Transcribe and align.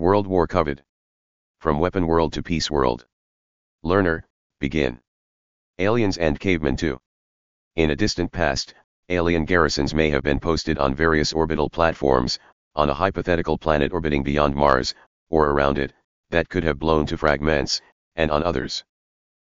World 0.00 0.26
War 0.26 0.46
Covered. 0.46 0.82
From 1.58 1.78
Weapon 1.78 2.06
World 2.06 2.32
to 2.32 2.42
Peace 2.42 2.70
World. 2.70 3.04
Learner, 3.82 4.24
begin. 4.58 4.98
Aliens 5.78 6.16
and 6.16 6.40
Cavemen 6.40 6.74
2. 6.74 6.98
In 7.76 7.90
a 7.90 7.96
distant 7.96 8.32
past, 8.32 8.72
alien 9.10 9.44
garrisons 9.44 9.92
may 9.92 10.08
have 10.08 10.22
been 10.22 10.40
posted 10.40 10.78
on 10.78 10.94
various 10.94 11.34
orbital 11.34 11.68
platforms, 11.68 12.38
on 12.74 12.88
a 12.88 12.94
hypothetical 12.94 13.58
planet 13.58 13.92
orbiting 13.92 14.22
beyond 14.22 14.54
Mars, 14.54 14.94
or 15.28 15.50
around 15.50 15.76
it, 15.76 15.92
that 16.30 16.48
could 16.48 16.64
have 16.64 16.78
blown 16.78 17.04
to 17.04 17.18
fragments, 17.18 17.82
and 18.16 18.30
on 18.30 18.42
others. 18.42 18.82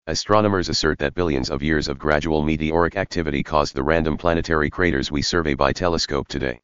Astronomers 0.08 0.70
assert 0.70 0.98
that 1.00 1.14
billions 1.14 1.50
of 1.50 1.62
years 1.62 1.90
of 1.90 2.00
gradual 2.00 2.42
meteoric 2.42 2.96
activity 2.96 3.44
caused 3.44 3.76
the 3.76 3.84
random 3.84 4.16
planetary 4.16 4.70
craters 4.70 5.12
we 5.12 5.22
survey 5.22 5.56
by 5.56 5.74
telescope 5.74 6.30
today. 6.30 6.62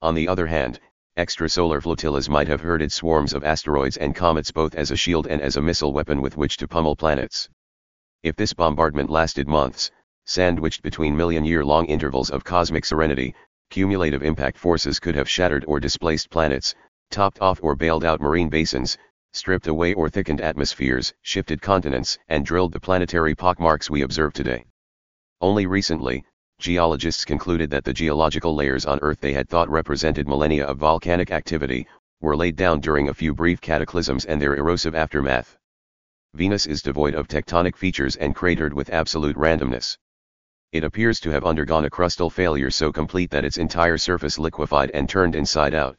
On 0.00 0.14
the 0.14 0.28
other 0.28 0.46
hand, 0.46 0.80
extrasolar 1.18 1.82
flotillas 1.82 2.28
might 2.28 2.48
have 2.48 2.60
herded 2.60 2.90
swarms 2.90 3.34
of 3.34 3.44
asteroids 3.44 3.98
and 3.98 4.16
comets 4.16 4.50
both 4.50 4.74
as 4.74 4.90
a 4.90 4.96
shield 4.96 5.26
and 5.26 5.42
as 5.42 5.56
a 5.56 5.62
missile 5.62 5.92
weapon 5.92 6.22
with 6.22 6.36
which 6.36 6.56
to 6.56 6.66
pummel 6.66 6.96
planets. 6.96 7.48
If 8.22 8.36
this 8.36 8.54
bombardment 8.54 9.10
lasted 9.10 9.46
months, 9.46 9.90
sandwiched 10.24 10.82
between 10.82 11.16
million-year-long 11.16 11.86
intervals 11.86 12.30
of 12.30 12.44
cosmic 12.44 12.84
serenity, 12.84 13.34
cumulative 13.68 14.22
impact 14.22 14.56
forces 14.56 14.98
could 15.00 15.14
have 15.14 15.28
shattered 15.28 15.64
or 15.68 15.80
displaced 15.80 16.30
planets, 16.30 16.74
topped 17.10 17.40
off 17.40 17.60
or 17.62 17.76
bailed 17.76 18.04
out 18.04 18.20
marine 18.20 18.48
basins, 18.48 18.96
stripped 19.32 19.66
away 19.66 19.94
or 19.94 20.08
thickened 20.08 20.40
atmospheres, 20.40 21.12
shifted 21.22 21.60
continents, 21.60 22.18
and 22.28 22.46
drilled 22.46 22.72
the 22.72 22.80
planetary 22.80 23.34
pockmarks 23.34 23.90
we 23.90 24.02
observe 24.02 24.32
today. 24.32 24.64
Only 25.40 25.66
recently, 25.66 26.24
geologists 26.62 27.24
concluded 27.24 27.68
that 27.70 27.84
the 27.84 27.92
geological 27.92 28.54
layers 28.54 28.86
on 28.86 29.00
Earth 29.02 29.20
they 29.20 29.32
had 29.32 29.48
thought 29.48 29.68
represented 29.68 30.28
millennia 30.28 30.64
of 30.64 30.78
volcanic 30.78 31.32
activity, 31.32 31.86
were 32.20 32.36
laid 32.36 32.54
down 32.54 32.80
during 32.80 33.08
a 33.08 33.14
few 33.14 33.34
brief 33.34 33.60
cataclysms 33.60 34.24
and 34.24 34.40
their 34.40 34.54
erosive 34.54 34.94
aftermath. 34.94 35.58
Venus 36.34 36.66
is 36.66 36.80
devoid 36.80 37.14
of 37.14 37.26
tectonic 37.26 37.76
features 37.76 38.14
and 38.14 38.36
cratered 38.36 38.72
with 38.72 38.90
absolute 38.90 39.36
randomness. 39.36 39.98
It 40.70 40.84
appears 40.84 41.18
to 41.20 41.30
have 41.30 41.44
undergone 41.44 41.84
a 41.84 41.90
crustal 41.90 42.30
failure 42.30 42.70
so 42.70 42.92
complete 42.92 43.30
that 43.32 43.44
its 43.44 43.58
entire 43.58 43.98
surface 43.98 44.38
liquefied 44.38 44.92
and 44.92 45.08
turned 45.08 45.34
inside 45.34 45.74
out. 45.74 45.98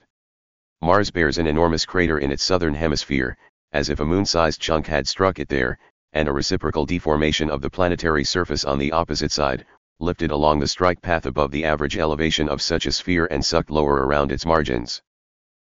Mars 0.82 1.12
bears 1.12 1.38
an 1.38 1.46
enormous 1.46 1.86
crater 1.86 2.20
in 2.20 2.32
its 2.32 2.42
southern 2.42 2.74
hemisphere, 2.74 3.38
as 3.74 3.90
if 3.90 4.00
a 4.00 4.06
moon-sized 4.06 4.62
chunk 4.62 4.88
had 4.88 5.08
struck 5.08 5.40
it 5.40 5.50
there, 5.50 5.78
and 6.14 6.30
a 6.30 6.34
reciprocal 6.34 6.86
deformation 6.86 7.50
of 7.50 7.62
the 7.62 7.70
planetary 7.70 8.24
surface 8.24 8.64
on 8.64 8.80
the 8.80 8.94
opposite 8.94 9.32
side, 9.32 9.66
lifted 10.00 10.32
along 10.32 10.60
the 10.60 10.68
strike 10.68 11.02
path 11.02 11.26
above 11.26 11.52
the 11.52 11.66
average 11.66 11.98
elevation 11.98 12.50
of 12.50 12.62
such 12.62 12.86
a 12.86 12.92
sphere 12.92 13.28
and 13.32 13.44
sucked 13.46 13.70
lower 13.70 14.06
around 14.06 14.32
its 14.32 14.46
margins. 14.46 15.02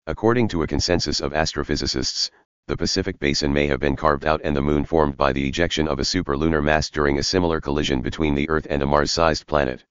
According 0.06 0.48
to 0.48 0.62
a 0.62 0.66
consensus 0.66 1.20
of 1.20 1.32
astrophysicists, 1.32 2.30
the 2.68 2.76
Pacific 2.76 3.18
Basin 3.18 3.52
may 3.52 3.66
have 3.66 3.80
been 3.80 3.96
carved 3.96 4.24
out 4.24 4.40
and 4.44 4.56
the 4.56 4.62
Moon 4.62 4.84
formed 4.84 5.16
by 5.16 5.32
the 5.32 5.48
ejection 5.48 5.88
of 5.88 5.98
a 5.98 6.04
superlunar 6.04 6.62
mass 6.62 6.90
during 6.90 7.18
a 7.18 7.22
similar 7.22 7.60
collision 7.60 8.00
between 8.00 8.34
the 8.34 8.48
Earth 8.48 8.66
and 8.70 8.82
a 8.82 8.86
Mars-sized 8.86 9.46
planet. 9.46 9.84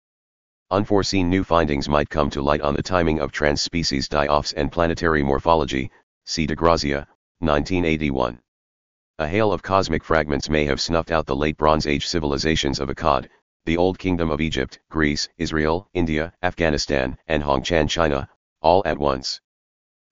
Unforeseen 0.71 1.29
new 1.29 1.43
findings 1.43 1.89
might 1.89 2.09
come 2.09 2.29
to 2.29 2.41
light 2.41 2.61
on 2.61 2.73
the 2.73 2.81
timing 2.81 3.19
of 3.19 3.33
trans-species 3.33 4.07
die-offs 4.07 4.53
and 4.53 4.71
planetary 4.71 5.21
morphology, 5.21 5.91
see 6.25 6.47
DeGrazia, 6.47 7.05
1981. 7.39 8.39
A 9.19 9.27
hail 9.27 9.51
of 9.51 9.61
cosmic 9.61 10.03
fragments 10.03 10.49
may 10.49 10.63
have 10.65 10.79
snuffed 10.79 11.11
out 11.11 11.25
the 11.25 11.35
late 11.35 11.57
Bronze 11.57 11.85
Age 11.85 12.07
civilizations 12.07 12.79
of 12.79 12.87
Akkad, 12.87 13.27
the 13.65 13.77
Old 13.77 13.99
Kingdom 13.99 14.31
of 14.31 14.41
Egypt, 14.41 14.79
Greece, 14.89 15.29
Israel, 15.37 15.87
India, 15.93 16.33
Afghanistan, 16.41 17.15
and 17.27 17.43
Hongshan 17.43 17.87
China, 17.87 18.27
all 18.61 18.81
at 18.85 18.97
once. 18.97 19.39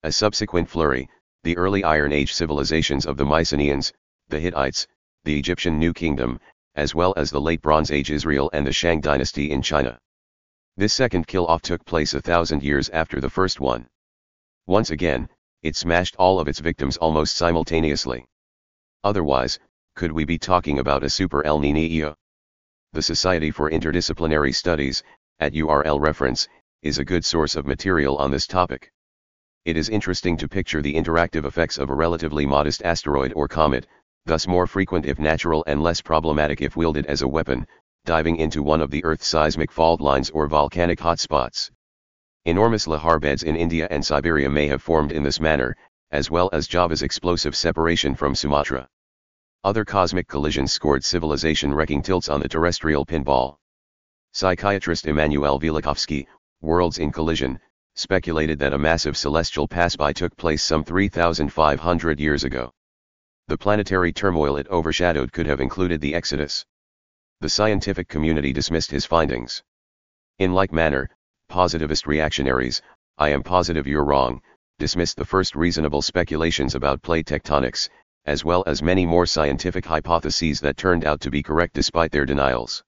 A 0.03 0.11
subsequent 0.11 0.69
flurry, 0.69 1.09
the 1.43 1.57
early 1.57 1.83
Iron 1.83 2.11
Age 2.11 2.33
civilizations 2.33 3.07
of 3.07 3.17
the 3.17 3.25
Mycenaeans, 3.25 3.91
the 4.27 4.39
Hittites, 4.39 4.87
the 5.23 5.39
Egyptian 5.39 5.79
New 5.79 5.93
Kingdom, 5.93 6.39
as 6.75 6.93
well 6.93 7.13
as 7.17 7.31
the 7.31 7.41
late 7.41 7.61
Bronze 7.61 7.89
Age 7.89 8.11
Israel 8.11 8.51
and 8.53 8.67
the 8.67 8.71
Shang 8.71 9.01
dynasty 9.01 9.49
in 9.49 9.63
China. 9.63 9.99
This 10.77 10.93
second 10.93 11.25
kill-off 11.25 11.63
took 11.63 11.83
place 11.85 12.13
a 12.13 12.21
thousand 12.21 12.61
years 12.61 12.89
after 12.89 13.19
the 13.19 13.31
first 13.31 13.59
one. 13.59 13.89
Once 14.67 14.91
again, 14.91 15.27
it 15.63 15.75
smashed 15.75 16.15
all 16.17 16.39
of 16.39 16.47
its 16.47 16.59
victims 16.59 16.97
almost 16.97 17.35
simultaneously. 17.35 18.25
Otherwise, 19.03 19.59
could 19.95 20.11
we 20.11 20.23
be 20.23 20.37
talking 20.37 20.77
about 20.77 21.03
a 21.03 21.09
super 21.09 21.43
El 21.43 21.59
Niño? 21.59 22.15
The 22.91 23.03
Society 23.03 23.51
for 23.51 23.69
Interdisciplinary 23.69 24.51
Studies, 24.55 25.03
at 25.39 25.53
URL 25.53 26.01
reference, 26.01 26.47
is 26.81 26.97
a 26.97 27.05
good 27.05 27.23
source 27.23 27.55
of 27.55 27.67
material 27.67 28.17
on 28.17 28.31
this 28.31 28.47
topic. 28.47 28.91
It 29.63 29.77
is 29.77 29.89
interesting 29.89 30.37
to 30.37 30.47
picture 30.47 30.81
the 30.81 30.95
interactive 30.95 31.45
effects 31.45 31.77
of 31.77 31.91
a 31.91 31.93
relatively 31.93 32.47
modest 32.47 32.81
asteroid 32.81 33.31
or 33.35 33.47
comet, 33.47 33.85
thus 34.25 34.47
more 34.47 34.65
frequent 34.65 35.05
if 35.05 35.19
natural 35.19 35.63
and 35.67 35.83
less 35.83 36.01
problematic 36.01 36.63
if 36.63 36.75
wielded 36.75 37.05
as 37.05 37.21
a 37.21 37.27
weapon, 37.27 37.67
diving 38.05 38.37
into 38.37 38.63
one 38.63 38.81
of 38.81 38.89
the 38.89 39.03
Earth's 39.03 39.27
seismic 39.27 39.71
fault 39.71 40.01
lines 40.01 40.31
or 40.31 40.47
volcanic 40.47 40.97
hotspots. 40.97 41.69
Enormous 42.45 42.87
lahar 42.87 43.21
beds 43.21 43.43
in 43.43 43.55
India 43.55 43.87
and 43.91 44.03
Siberia 44.03 44.49
may 44.49 44.65
have 44.65 44.81
formed 44.81 45.11
in 45.11 45.21
this 45.21 45.39
manner, 45.39 45.77
as 46.09 46.31
well 46.31 46.49
as 46.53 46.67
Java's 46.67 47.03
explosive 47.03 47.55
separation 47.55 48.15
from 48.15 48.33
Sumatra. 48.33 48.89
Other 49.65 49.83
cosmic 49.83 50.29
collisions 50.29 50.71
scored 50.71 51.03
civilization 51.03 51.73
wrecking 51.73 52.01
tilts 52.01 52.29
on 52.29 52.39
the 52.39 52.47
terrestrial 52.47 53.05
pinball. 53.05 53.57
Psychiatrist 54.31 55.05
Immanuel 55.05 55.59
Velikovsky, 55.59 56.27
Worlds 56.61 56.97
in 56.97 57.11
Collision, 57.11 57.59
speculated 57.93 58.57
that 58.59 58.71
a 58.71 58.77
massive 58.77 59.17
celestial 59.17 59.67
pass-by 59.67 60.13
took 60.13 60.33
place 60.37 60.63
some 60.63 60.85
3,500 60.85 62.21
years 62.21 62.45
ago. 62.45 62.71
The 63.49 63.57
planetary 63.57 64.13
turmoil 64.13 64.55
it 64.55 64.67
overshadowed 64.69 65.33
could 65.33 65.47
have 65.47 65.59
included 65.59 65.99
the 65.99 66.15
Exodus. 66.15 66.65
The 67.41 67.49
scientific 67.49 68.07
community 68.07 68.53
dismissed 68.53 68.91
his 68.91 69.05
findings. 69.05 69.61
In 70.37 70.53
like 70.53 70.71
manner, 70.71 71.09
positivist 71.49 72.07
reactionaries, 72.07 72.81
I 73.17 73.27
am 73.31 73.43
positive 73.43 73.87
you're 73.87 74.05
wrong, 74.05 74.41
dismissed 74.77 75.17
the 75.17 75.25
first 75.25 75.53
reasonable 75.53 76.01
speculations 76.01 76.75
about 76.75 77.01
plate 77.01 77.25
tectonics, 77.25 77.89
as 78.29 78.45
well 78.45 78.63
as 78.67 78.83
many 78.83 79.07
more 79.07 79.25
scientific 79.25 79.83
hypotheses 79.83 80.59
that 80.59 80.77
turned 80.77 81.03
out 81.03 81.19
to 81.19 81.31
be 81.31 81.41
correct 81.41 81.73
despite 81.73 82.11
their 82.11 82.27
denials. 82.27 82.83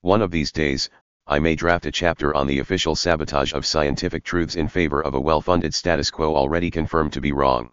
One 0.00 0.22
of 0.22 0.30
these 0.30 0.50
days, 0.50 0.88
I 1.26 1.40
may 1.40 1.54
draft 1.54 1.84
a 1.84 1.92
chapter 1.92 2.34
on 2.34 2.46
the 2.46 2.58
official 2.58 2.96
sabotage 2.96 3.52
of 3.52 3.66
scientific 3.66 4.24
truths 4.24 4.56
in 4.56 4.68
favor 4.68 5.02
of 5.02 5.12
a 5.12 5.20
well-funded 5.20 5.74
status 5.74 6.10
quo 6.10 6.34
already 6.34 6.70
confirmed 6.70 7.12
to 7.12 7.20
be 7.20 7.32
wrong. 7.32 7.70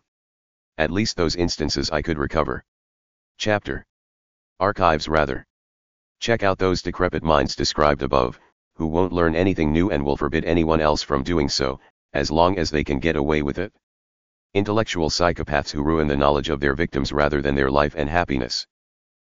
At 0.77 0.91
least 0.91 1.15
those 1.15 1.37
instances 1.37 1.89
I 1.89 2.01
could 2.01 2.17
recover. 2.17 2.65
Chapter. 3.37 3.85
Archives 4.59 5.07
rather. 5.07 5.47
Check 6.19 6.43
out 6.43 6.57
those 6.57 6.81
decrepit 6.81 7.23
minds 7.23 7.55
described 7.55 8.01
above, 8.01 8.37
who 8.75 8.87
won't 8.87 9.13
learn 9.13 9.35
anything 9.35 9.71
new 9.71 9.89
and 9.89 10.03
will 10.03 10.17
forbid 10.17 10.43
anyone 10.43 10.81
else 10.81 11.01
from 11.01 11.23
doing 11.23 11.47
so, 11.47 11.79
as 12.11 12.29
long 12.29 12.59
as 12.59 12.69
they 12.69 12.83
can 12.83 12.99
get 12.99 13.15
away 13.15 13.41
with 13.41 13.57
it. 13.57 13.71
Intellectual 14.55 15.11
psychopaths 15.11 15.69
who 15.69 15.83
ruin 15.83 16.07
the 16.07 16.17
knowledge 16.17 16.49
of 16.49 16.59
their 16.59 16.73
victims 16.73 17.11
rather 17.11 17.39
than 17.39 17.53
their 17.53 17.69
life 17.69 17.93
and 17.95 18.09
happiness. 18.09 18.65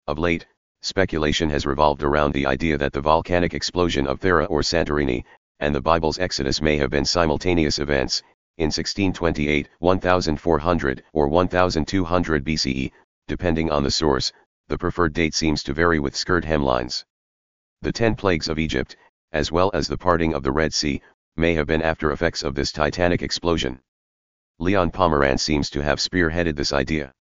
Of 0.07 0.19
late, 0.19 0.45
speculation 0.81 1.49
has 1.51 1.65
revolved 1.65 2.03
around 2.03 2.33
the 2.33 2.45
idea 2.45 2.77
that 2.77 2.91
the 2.91 2.99
volcanic 2.99 3.53
explosion 3.53 4.07
of 4.07 4.19
Thera 4.19 4.45
or 4.49 4.61
Santorini, 4.61 5.23
and 5.61 5.73
the 5.73 5.79
Bible's 5.81 6.19
Exodus 6.19 6.61
may 6.61 6.75
have 6.75 6.89
been 6.89 7.05
simultaneous 7.05 7.79
events, 7.79 8.23
in 8.57 8.65
1628, 8.65 9.69
1400, 9.79 11.03
or 11.13 11.29
1200 11.29 12.43
BCE, 12.43 12.91
depending 13.29 13.71
on 13.71 13.83
the 13.83 13.91
source, 13.91 14.33
the 14.67 14.77
preferred 14.77 15.13
date 15.13 15.33
seems 15.33 15.63
to 15.63 15.73
vary 15.73 15.99
with 15.99 16.13
skirt 16.13 16.43
hemlines. 16.43 17.05
The 17.81 17.93
ten 17.93 18.15
plagues 18.15 18.49
of 18.49 18.59
Egypt, 18.59 18.97
as 19.31 19.49
well 19.49 19.71
as 19.73 19.87
the 19.87 19.97
parting 19.97 20.33
of 20.33 20.43
the 20.43 20.51
Red 20.51 20.73
Sea, 20.73 21.01
may 21.37 21.53
have 21.53 21.67
been 21.67 21.81
after 21.81 22.11
effects 22.11 22.43
of 22.43 22.53
this 22.53 22.73
titanic 22.73 23.21
explosion. 23.21 23.79
Leon 24.57 24.89
Pomerance 24.89 25.43
seems 25.43 25.69
to 25.69 25.83
have 25.83 25.99
spearheaded 25.99 26.55
this 26.55 26.71
idea. 26.71 27.11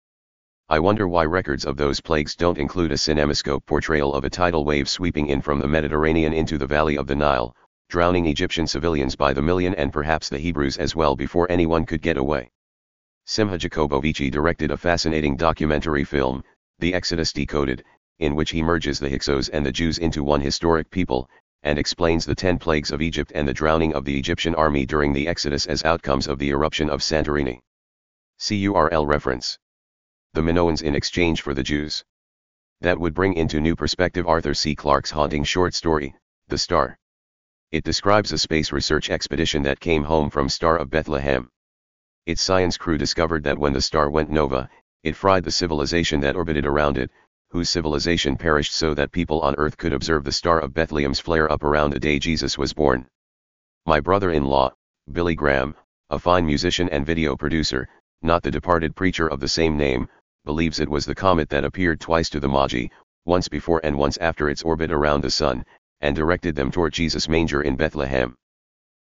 I 0.68 0.78
wonder 0.78 1.08
why 1.08 1.24
records 1.24 1.64
of 1.66 1.76
those 1.76 2.00
plagues 2.00 2.36
don't 2.36 2.58
include 2.58 2.92
a 2.92 2.96
cinemascope 2.96 3.66
portrayal 3.66 4.14
of 4.14 4.22
a 4.22 4.30
tidal 4.30 4.64
wave 4.64 4.88
sweeping 4.88 5.26
in 5.26 5.42
from 5.42 5.58
the 5.58 5.66
Mediterranean 5.66 6.32
into 6.32 6.58
the 6.58 6.66
valley 6.66 6.96
of 6.96 7.08
the 7.08 7.16
Nile, 7.16 7.52
drowning 7.88 8.26
Egyptian 8.26 8.68
civilians 8.68 9.16
by 9.16 9.32
the 9.32 9.42
million 9.42 9.74
and 9.74 9.92
perhaps 9.92 10.28
the 10.28 10.38
Hebrews 10.38 10.76
as 10.76 10.94
well 10.94 11.16
before 11.16 11.50
anyone 11.50 11.84
could 11.84 12.02
get 12.02 12.16
away. 12.16 12.52
Simcha 13.26 13.58
Jacobovici 13.58 14.30
directed 14.30 14.70
a 14.70 14.76
fascinating 14.76 15.36
documentary 15.36 16.04
film, 16.04 16.44
The 16.78 16.94
Exodus 16.94 17.32
Decoded, 17.32 17.82
in 18.20 18.36
which 18.36 18.52
he 18.52 18.62
merges 18.62 19.00
the 19.00 19.10
Hyksos 19.10 19.48
and 19.48 19.66
the 19.66 19.72
Jews 19.72 19.98
into 19.98 20.22
one 20.22 20.40
historic 20.40 20.88
people, 20.88 21.28
and 21.64 21.78
explains 21.78 22.24
the 22.24 22.34
ten 22.34 22.58
plagues 22.58 22.92
of 22.92 23.02
Egypt 23.02 23.32
and 23.34 23.48
the 23.48 23.52
drowning 23.52 23.94
of 23.94 24.04
the 24.04 24.16
Egyptian 24.16 24.54
army 24.54 24.86
during 24.86 25.12
the 25.12 25.26
Exodus 25.26 25.66
as 25.66 25.84
outcomes 25.84 26.28
of 26.28 26.38
the 26.38 26.50
eruption 26.50 26.88
of 26.88 27.00
Santorini. 27.02 27.58
See 28.38 28.66
URL 28.66 29.06
reference. 29.06 29.58
The 30.34 30.42
Minoans 30.42 30.82
in 30.82 30.94
exchange 30.94 31.42
for 31.42 31.54
the 31.54 31.62
Jews. 31.62 32.04
That 32.80 33.00
would 33.00 33.14
bring 33.14 33.34
into 33.34 33.60
new 33.60 33.74
perspective 33.74 34.28
Arthur 34.28 34.54
C. 34.54 34.76
Clarke's 34.76 35.10
haunting 35.10 35.42
short 35.42 35.74
story, 35.74 36.14
The 36.48 36.58
Star. 36.58 36.98
It 37.72 37.82
describes 37.82 38.30
a 38.30 38.38
space 38.38 38.70
research 38.70 39.10
expedition 39.10 39.62
that 39.62 39.80
came 39.80 40.04
home 40.04 40.30
from 40.30 40.48
Star 40.48 40.76
of 40.76 40.90
Bethlehem. 40.90 41.48
Its 42.26 42.40
science 42.40 42.76
crew 42.76 42.96
discovered 42.96 43.42
that 43.44 43.58
when 43.58 43.72
the 43.72 43.82
star 43.82 44.08
went 44.08 44.30
nova, 44.30 44.70
it 45.02 45.14
fried 45.14 45.44
the 45.44 45.50
civilization 45.50 46.20
that 46.20 46.36
orbited 46.36 46.64
around 46.64 46.96
it, 46.96 47.10
whose 47.54 47.70
civilization 47.70 48.36
perished 48.36 48.74
so 48.74 48.94
that 48.94 49.12
people 49.12 49.40
on 49.42 49.54
earth 49.58 49.76
could 49.76 49.92
observe 49.92 50.24
the 50.24 50.32
Star 50.32 50.58
of 50.58 50.74
Bethlehem's 50.74 51.20
flare 51.20 51.48
up 51.52 51.62
around 51.62 51.90
the 51.90 52.00
day 52.00 52.18
Jesus 52.18 52.58
was 52.58 52.72
born. 52.72 53.06
My 53.86 54.00
brother-in-law, 54.00 54.72
Billy 55.12 55.36
Graham, 55.36 55.76
a 56.10 56.18
fine 56.18 56.44
musician 56.44 56.88
and 56.88 57.06
video 57.06 57.36
producer, 57.36 57.88
not 58.22 58.42
the 58.42 58.50
departed 58.50 58.96
preacher 58.96 59.28
of 59.28 59.38
the 59.38 59.46
same 59.46 59.76
name, 59.76 60.08
believes 60.44 60.80
it 60.80 60.88
was 60.88 61.06
the 61.06 61.14
comet 61.14 61.48
that 61.50 61.64
appeared 61.64 62.00
twice 62.00 62.28
to 62.30 62.40
the 62.40 62.48
Magi, 62.48 62.88
once 63.24 63.46
before 63.46 63.80
and 63.84 63.96
once 63.96 64.16
after 64.16 64.50
its 64.50 64.62
orbit 64.62 64.90
around 64.90 65.20
the 65.20 65.30
sun, 65.30 65.64
and 66.00 66.16
directed 66.16 66.56
them 66.56 66.72
toward 66.72 66.92
Jesus' 66.92 67.28
manger 67.28 67.62
in 67.62 67.76
Bethlehem. 67.76 68.34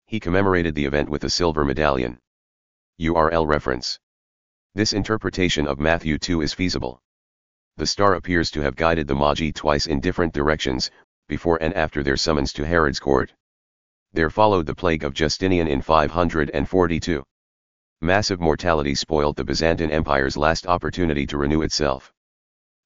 He 0.07 0.19
commemorated 0.19 0.75
the 0.75 0.87
event 0.87 1.11
with 1.11 1.25
a 1.25 1.29
silver 1.29 1.67
medallion. 1.67 2.17
URL 2.99 3.47
reference. 3.47 3.99
This 4.75 4.95
interpretation 4.95 5.67
of 5.69 5.79
Matthew 5.79 6.17
2 6.17 6.41
is 6.41 6.55
feasible 6.55 7.03
the 7.79 7.87
star 7.87 8.15
appears 8.15 8.51
to 8.51 8.61
have 8.61 8.75
guided 8.75 9.07
the 9.07 9.15
Magi 9.15 9.53
twice 9.53 9.87
in 9.87 10.01
different 10.01 10.35
directions, 10.35 10.91
before 11.29 11.63
and 11.63 11.73
after 11.75 12.03
their 12.03 12.17
summons 12.17 12.53
to 12.53 12.67
Herod's 12.67 12.99
court. 12.99 13.33
There 14.13 14.31
followed 14.31 14.67
the 14.67 14.75
plague 14.75 15.05
of 15.05 15.15
Justinian 15.15 15.69
in 15.69 15.81
542. 15.81 17.23
Massive 18.01 18.41
mortality 18.41 18.97
spoiled 18.97 19.37
the 19.37 19.45
Byzantine 19.45 19.93
Empire's 19.93 20.37
last 20.37 20.67
opportunity 20.67 21.25
to 21.27 21.39
renew 21.39 21.63
itself. 21.63 22.13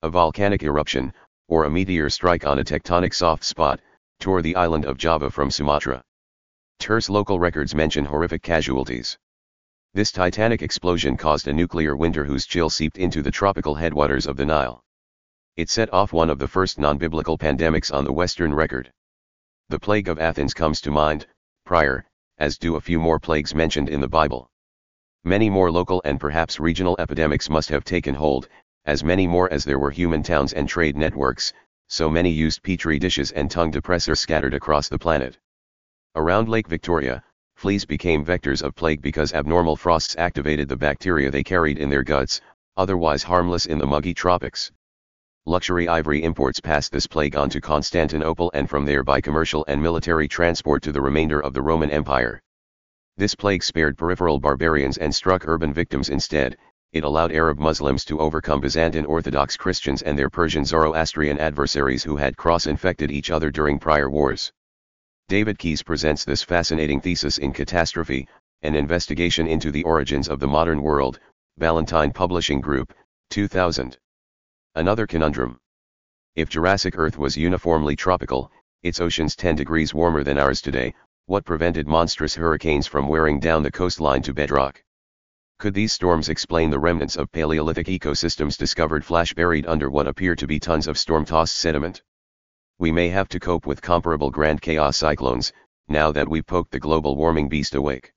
A 0.03 0.11
volcanic 0.11 0.63
eruption, 0.63 1.15
or 1.49 1.65
a 1.65 1.71
meteor 1.71 2.11
strike 2.11 2.45
on 2.45 2.59
a 2.59 2.65
tectonic 2.65 3.15
soft 3.15 3.45
spot, 3.45 3.81
tore 4.21 4.43
the 4.43 4.57
island 4.57 4.85
of 4.85 4.99
Java 4.99 5.31
from 5.31 5.51
Sumatra. 5.51 6.03
Terse 6.79 7.09
local 7.09 7.41
records 7.41 7.75
mention 7.75 8.05
horrific 8.05 8.43
casualties. 8.43 9.17
This 9.95 10.11
titanic 10.11 10.63
explosion 10.63 11.19
caused 11.19 11.47
a 11.49 11.53
nuclear 11.53 11.95
winter 11.95 12.25
whose 12.25 12.47
chill 12.47 12.71
seeped 12.71 12.97
into 12.97 13.21
the 13.21 13.31
tropical 13.31 13.75
headwaters 13.75 14.27
of 14.27 14.39
the 14.39 14.47
Nile. 14.47 14.83
It 15.57 15.69
set 15.69 15.93
off 15.93 16.15
one 16.15 16.31
of 16.31 16.39
the 16.39 16.49
first 16.49 16.79
non-biblical 16.79 17.37
pandemics 17.37 17.93
on 17.93 18.05
the 18.05 18.13
Western 18.13 18.55
record. 18.55 18.91
The 19.69 19.79
plague 19.79 20.09
of 20.09 20.19
Athens 20.19 20.55
comes 20.55 20.81
to 20.81 20.91
mind, 20.91 21.27
prior, 21.67 22.07
as 22.39 22.57
do 22.57 22.77
a 22.77 22.81
few 22.81 22.99
more 22.99 23.21
plagues 23.21 23.55
mentioned 23.55 23.91
in 23.91 24.01
the 24.01 24.09
Bible. 24.09 24.49
Many 25.25 25.51
more 25.51 25.71
local 25.71 26.01
and 26.07 26.19
perhaps 26.19 26.59
regional 26.59 26.97
epidemics 26.99 27.51
must 27.51 27.69
have 27.69 27.85
taken 27.85 28.15
hold, 28.15 28.49
as 28.87 29.05
many 29.05 29.27
more 29.27 29.53
as 29.53 29.63
there 29.63 29.79
were 29.79 29.91
human 29.91 30.23
towns 30.23 30.55
and 30.55 30.67
trade 30.67 30.97
networks, 30.97 31.53
so 31.89 32.09
many 32.09 32.31
used 32.31 32.63
petri 32.63 32.99
dishes 32.99 33.31
and 33.33 33.51
tongue 33.51 33.71
depressors 33.71 34.21
scattered 34.21 34.55
across 34.55 34.89
the 34.89 34.99
planet. 34.99 35.39
Around 36.17 36.49
Lake 36.49 36.67
Victoria, 36.67 37.23
fleas 37.63 37.85
became 37.85 38.25
vectors 38.25 38.61
of 38.61 38.75
plague 38.75 39.01
because 39.01 39.33
abnormal 39.35 39.77
frosts 39.77 40.17
activated 40.19 40.69
the 40.69 40.77
bacteria 40.77 41.31
they 41.31 41.45
carried 41.45 41.79
in 41.79 41.89
their 41.89 42.03
guts, 42.03 42.41
otherwise 42.77 43.23
harmless 43.23 43.67
in 43.67 43.79
the 43.79 43.87
muggy 43.87 44.13
tropics. 44.13 44.73
Luxury 45.47 45.87
ivory 45.87 46.25
imports 46.25 46.59
passed 46.59 46.91
this 46.91 47.07
plague 47.07 47.37
on 47.37 47.49
to 47.51 47.61
Constantinople 47.61 48.51
and 48.53 48.69
from 48.69 48.85
there 48.85 49.05
by 49.05 49.21
commercial 49.21 49.65
and 49.69 49.81
military 49.81 50.27
transport 50.27 50.83
to 50.83 50.91
the 50.91 51.01
remainder 51.01 51.39
of 51.39 51.55
the 51.55 51.63
Roman 51.63 51.89
Empire. 51.89 52.43
This 53.17 53.37
plague 53.37 53.63
spared 53.63 53.97
peripheral 53.97 54.41
barbarians 54.41 54.99
and 54.99 55.15
struck 55.15 55.47
urban 55.47 55.73
victims 55.73 56.09
instead, 56.09 56.57
it 56.93 57.05
allowed 57.05 57.31
Arab 57.31 57.61
Muslims 57.61 58.05
to 58.07 58.19
overcome 58.19 58.61
Byzantine 58.61 59.07
Orthodox 59.07 59.57
Christians 59.57 60.03
and 60.03 60.19
their 60.19 60.29
Persian 60.29 60.65
Zoroastrian 60.65 61.39
adversaries 61.39 62.03
who 62.03 62.17
had 62.17 62.37
cross-infected 62.37 63.13
each 63.13 63.31
other 63.31 63.53
during 63.53 63.79
prior 63.79 64.11
wars. 64.11 64.53
David 65.33 65.59
Keys 65.59 65.83
presents 65.83 66.27
this 66.27 66.43
fascinating 66.43 67.01
thesis 67.01 67.39
in 67.39 67.55
Catastrophe, 67.55 68.29
an 68.61 68.75
investigation 68.75 69.47
into 69.47 69.71
the 69.71 69.83
origins 69.85 70.29
of 70.29 70.41
the 70.41 70.47
modern 70.47 70.83
world, 70.83 71.21
Ballantine 71.57 72.13
Publishing 72.13 72.61
Group, 72.61 72.93
2000. 73.31 73.97
Another 74.75 75.07
conundrum. 75.07 75.59
If 76.37 76.51
Jurassic 76.51 76.99
Earth 76.99 77.17
was 77.17 77.35
uniformly 77.35 77.97
tropical, 77.97 78.53
its 78.83 79.01
oceans 79.01 79.35
10 79.35 79.57
degrees 79.57 79.95
warmer 79.95 80.23
than 80.23 80.37
ours 80.37 80.61
today, 80.61 80.93
what 81.25 81.47
prevented 81.47 81.89
monstrous 81.89 82.35
hurricanes 82.35 82.87
from 82.87 83.09
wearing 83.09 83.41
down 83.41 83.63
the 83.63 83.73
coastline 83.73 84.21
to 84.25 84.35
bedrock? 84.35 84.85
Could 85.59 85.73
these 85.73 85.95
storms 85.95 86.29
explain 86.29 86.69
the 86.69 86.79
remnants 86.79 87.17
of 87.17 87.33
Paleolithic 87.33 87.87
ecosystems 87.87 88.59
discovered 88.59 89.03
flash 89.03 89.33
buried 89.33 89.65
under 89.65 89.89
what 89.89 90.09
appear 90.09 90.37
to 90.37 90.47
be 90.47 90.61
tons 90.61 90.87
of 90.87 90.99
storm-tossed 90.99 91.57
sediment? 91.57 92.03
We 92.79 92.91
may 92.91 93.09
have 93.09 93.29
to 93.29 93.41
cope 93.41 93.67
with 93.67 93.83
comparable 93.83 94.31
grand 94.31 94.61
chaos 94.61 94.97
cyclones, 94.97 95.53
now 95.89 96.11
that 96.13 96.29
we've 96.29 96.47
poked 96.47 96.71
the 96.71 96.81
global 96.81 97.17
warming 97.17 97.49
beast 97.49 97.75
awake. 97.75 98.13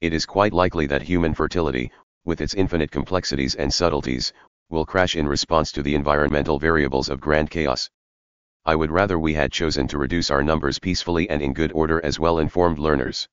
It 0.00 0.12
is 0.12 0.26
quite 0.26 0.52
likely 0.52 0.86
that 0.86 1.02
human 1.02 1.34
fertility, 1.34 1.90
with 2.24 2.40
its 2.40 2.54
infinite 2.54 2.90
complexities 2.90 3.54
and 3.54 3.72
subtleties, 3.72 4.32
will 4.68 4.84
crash 4.84 5.14
in 5.16 5.28
response 5.28 5.70
to 5.72 5.82
the 5.82 5.94
environmental 5.94 6.58
variables 6.58 7.08
of 7.08 7.20
grand 7.20 7.50
chaos. 7.50 7.88
I 8.64 8.74
would 8.74 8.90
rather 8.90 9.18
we 9.18 9.32
had 9.32 9.52
chosen 9.52 9.86
to 9.88 9.98
reduce 9.98 10.30
our 10.30 10.42
numbers 10.42 10.78
peacefully 10.78 11.30
and 11.30 11.40
in 11.40 11.52
good 11.52 11.72
order 11.72 12.04
as 12.04 12.18
well-informed 12.18 12.80
learners. 12.80 13.28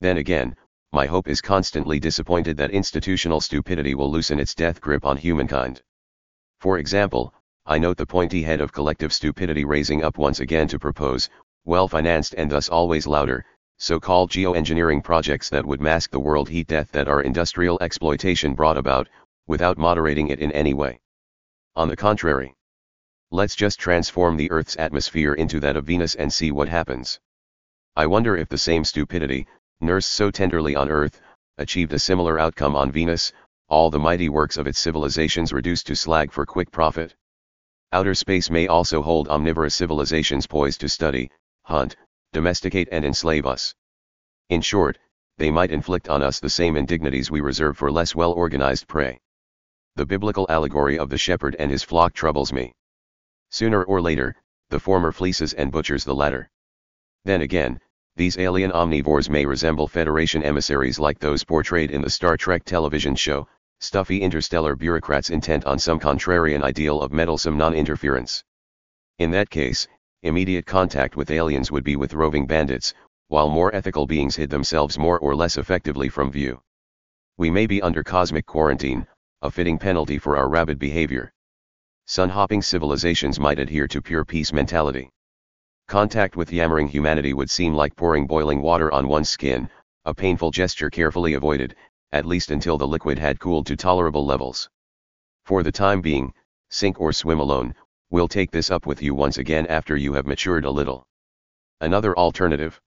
Then 0.00 0.18
again, 0.18 0.56
my 0.92 1.06
hope 1.06 1.26
is 1.26 1.40
constantly 1.40 1.98
disappointed 1.98 2.56
that 2.58 2.70
institutional 2.70 3.40
stupidity 3.40 3.94
will 3.94 4.10
loosen 4.10 4.38
its 4.38 4.54
death 4.54 4.80
grip 4.80 5.04
on 5.04 5.16
humankind. 5.16 5.82
For 6.60 6.78
example, 6.78 7.34
I 7.64 7.78
note 7.78 7.96
the 7.96 8.06
pointy 8.06 8.42
head 8.42 8.60
of 8.60 8.72
collective 8.72 9.12
stupidity 9.12 9.64
raising 9.64 10.02
up 10.02 10.18
once 10.18 10.40
again 10.40 10.66
to 10.68 10.80
propose, 10.80 11.30
well-financed 11.64 12.34
and 12.34 12.50
thus 12.50 12.68
always 12.68 13.06
louder, 13.06 13.44
so-called 13.78 14.30
geoengineering 14.30 15.02
projects 15.04 15.48
that 15.50 15.64
would 15.64 15.80
mask 15.80 16.10
the 16.10 16.18
world 16.18 16.48
heat 16.48 16.66
death 16.66 16.90
that 16.90 17.06
our 17.06 17.22
industrial 17.22 17.78
exploitation 17.80 18.54
brought 18.54 18.76
about, 18.76 19.08
without 19.46 19.78
moderating 19.78 20.28
it 20.28 20.40
in 20.40 20.50
any 20.50 20.74
way. 20.74 21.00
On 21.76 21.88
the 21.88 21.96
contrary, 21.96 22.54
let's 23.30 23.54
just 23.54 23.78
transform 23.78 24.36
the 24.36 24.50
Earth's 24.50 24.76
atmosphere 24.76 25.34
into 25.34 25.60
that 25.60 25.76
of 25.76 25.84
Venus 25.84 26.16
and 26.16 26.32
see 26.32 26.50
what 26.50 26.68
happens. 26.68 27.20
I 27.94 28.06
wonder 28.06 28.36
if 28.36 28.48
the 28.48 28.58
same 28.58 28.82
stupidity, 28.82 29.46
nursed 29.80 30.10
so 30.10 30.32
tenderly 30.32 30.74
on 30.74 30.90
Earth, 30.90 31.20
achieved 31.58 31.92
a 31.92 31.98
similar 32.00 32.40
outcome 32.40 32.74
on 32.74 32.90
Venus, 32.90 33.32
all 33.68 33.88
the 33.88 34.00
mighty 34.00 34.28
works 34.28 34.56
of 34.56 34.66
its 34.66 34.80
civilizations 34.80 35.52
reduced 35.52 35.86
to 35.86 35.94
slag 35.94 36.32
for 36.32 36.44
quick 36.44 36.70
profit. 36.72 37.14
Outer 37.94 38.14
space 38.14 38.48
may 38.48 38.66
also 38.66 39.02
hold 39.02 39.28
omnivorous 39.28 39.74
civilizations 39.74 40.46
poised 40.46 40.80
to 40.80 40.88
study, 40.88 41.30
hunt, 41.64 41.94
domesticate 42.32 42.88
and 42.90 43.04
enslave 43.04 43.44
us. 43.44 43.74
In 44.48 44.62
short, 44.62 44.98
they 45.36 45.50
might 45.50 45.70
inflict 45.70 46.08
on 46.08 46.22
us 46.22 46.40
the 46.40 46.48
same 46.48 46.76
indignities 46.76 47.30
we 47.30 47.42
reserve 47.42 47.76
for 47.76 47.92
less 47.92 48.14
well-organized 48.14 48.88
prey. 48.88 49.20
The 49.96 50.06
biblical 50.06 50.46
allegory 50.48 50.98
of 50.98 51.10
the 51.10 51.18
shepherd 51.18 51.54
and 51.58 51.70
his 51.70 51.82
flock 51.82 52.14
troubles 52.14 52.50
me. 52.50 52.72
Sooner 53.50 53.84
or 53.84 54.00
later, 54.00 54.36
the 54.70 54.80
former 54.80 55.12
fleeces 55.12 55.52
and 55.52 55.70
butchers 55.70 56.04
the 56.04 56.14
latter. 56.14 56.50
Then 57.26 57.42
again, 57.42 57.78
these 58.16 58.38
alien 58.38 58.72
omnivores 58.72 59.28
may 59.28 59.44
resemble 59.44 59.86
Federation 59.86 60.42
emissaries 60.42 60.98
like 60.98 61.18
those 61.18 61.44
portrayed 61.44 61.90
in 61.90 62.00
the 62.00 62.08
Star 62.08 62.38
Trek 62.38 62.64
television 62.64 63.14
show, 63.14 63.46
stuffy 63.82 64.22
interstellar 64.22 64.76
bureaucrats 64.76 65.30
intent 65.30 65.64
on 65.64 65.76
some 65.76 65.98
contrarian 65.98 66.62
ideal 66.62 67.02
of 67.02 67.10
meddlesome 67.10 67.58
non-interference. 67.58 68.44
In 69.18 69.32
that 69.32 69.50
case, 69.50 69.88
immediate 70.22 70.64
contact 70.66 71.16
with 71.16 71.32
aliens 71.32 71.72
would 71.72 71.82
be 71.82 71.96
with 71.96 72.14
roving 72.14 72.46
bandits, 72.46 72.94
while 73.26 73.48
more 73.48 73.74
ethical 73.74 74.06
beings 74.06 74.36
hid 74.36 74.50
themselves 74.50 75.00
more 75.00 75.18
or 75.18 75.34
less 75.34 75.56
effectively 75.56 76.08
from 76.08 76.30
view. 76.30 76.62
We 77.38 77.50
may 77.50 77.66
be 77.66 77.82
under 77.82 78.04
cosmic 78.04 78.46
quarantine, 78.46 79.04
a 79.42 79.50
fitting 79.50 79.78
penalty 79.78 80.16
for 80.16 80.36
our 80.36 80.48
rabid 80.48 80.78
behavior. 80.78 81.32
Sun-hopping 82.06 82.62
civilizations 82.62 83.40
might 83.40 83.58
adhere 83.58 83.88
to 83.88 84.00
pure 84.00 84.24
peace 84.24 84.52
mentality. 84.52 85.10
Contact 85.88 86.36
with 86.36 86.52
yammering 86.52 86.86
humanity 86.86 87.34
would 87.34 87.50
seem 87.50 87.74
like 87.74 87.96
pouring 87.96 88.28
boiling 88.28 88.62
water 88.62 88.92
on 88.92 89.08
one's 89.08 89.28
skin, 89.28 89.68
a 90.04 90.14
painful 90.14 90.52
gesture 90.52 90.88
carefully 90.88 91.34
avoided, 91.34 91.74
at 92.12 92.26
least 92.26 92.50
until 92.50 92.78
the 92.78 92.86
liquid 92.86 93.18
had 93.18 93.40
cooled 93.40 93.66
to 93.66 93.76
tolerable 93.76 94.24
levels. 94.24 94.68
For 95.44 95.62
the 95.62 95.72
time 95.72 96.00
being, 96.00 96.32
sink 96.70 97.00
or 97.00 97.12
swim 97.12 97.40
alone, 97.40 97.74
we'll 98.10 98.28
take 98.28 98.50
this 98.50 98.70
up 98.70 98.86
with 98.86 99.02
you 99.02 99.14
once 99.14 99.38
again 99.38 99.66
after 99.66 99.96
you 99.96 100.12
have 100.12 100.26
matured 100.26 100.64
a 100.64 100.70
little. 100.70 101.04
Another 101.80 102.16
alternative. 102.16 102.80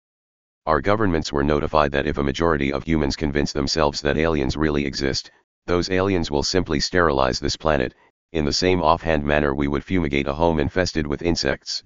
Our 0.66 0.80
governments 0.80 1.32
were 1.32 1.44
notified 1.44 1.92
that 1.92 2.06
if 2.06 2.18
a 2.18 2.22
majority 2.22 2.72
of 2.72 2.84
humans 2.84 3.16
convince 3.16 3.52
themselves 3.52 4.00
that 4.02 4.16
aliens 4.16 4.56
really 4.56 4.84
exist, 4.84 5.30
those 5.66 5.90
aliens 5.90 6.30
will 6.30 6.42
simply 6.42 6.80
sterilize 6.80 7.38
this 7.38 7.56
planet, 7.56 7.94
in 8.32 8.44
the 8.44 8.52
same 8.52 8.82
offhand 8.82 9.24
manner 9.24 9.54
we 9.54 9.68
would 9.68 9.84
fumigate 9.84 10.26
a 10.26 10.32
home 10.32 10.58
infested 10.58 11.06
with 11.06 11.22
insects. 11.22 11.84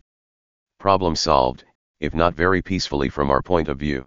Problem 0.79 1.17
solved, 1.17 1.65
if 2.01 2.15
not 2.15 2.35
very 2.35 2.63
peacefully 2.63 3.09
from 3.09 3.31
our 3.31 3.43
point 3.43 3.69
of 3.69 3.79
view. 3.79 4.05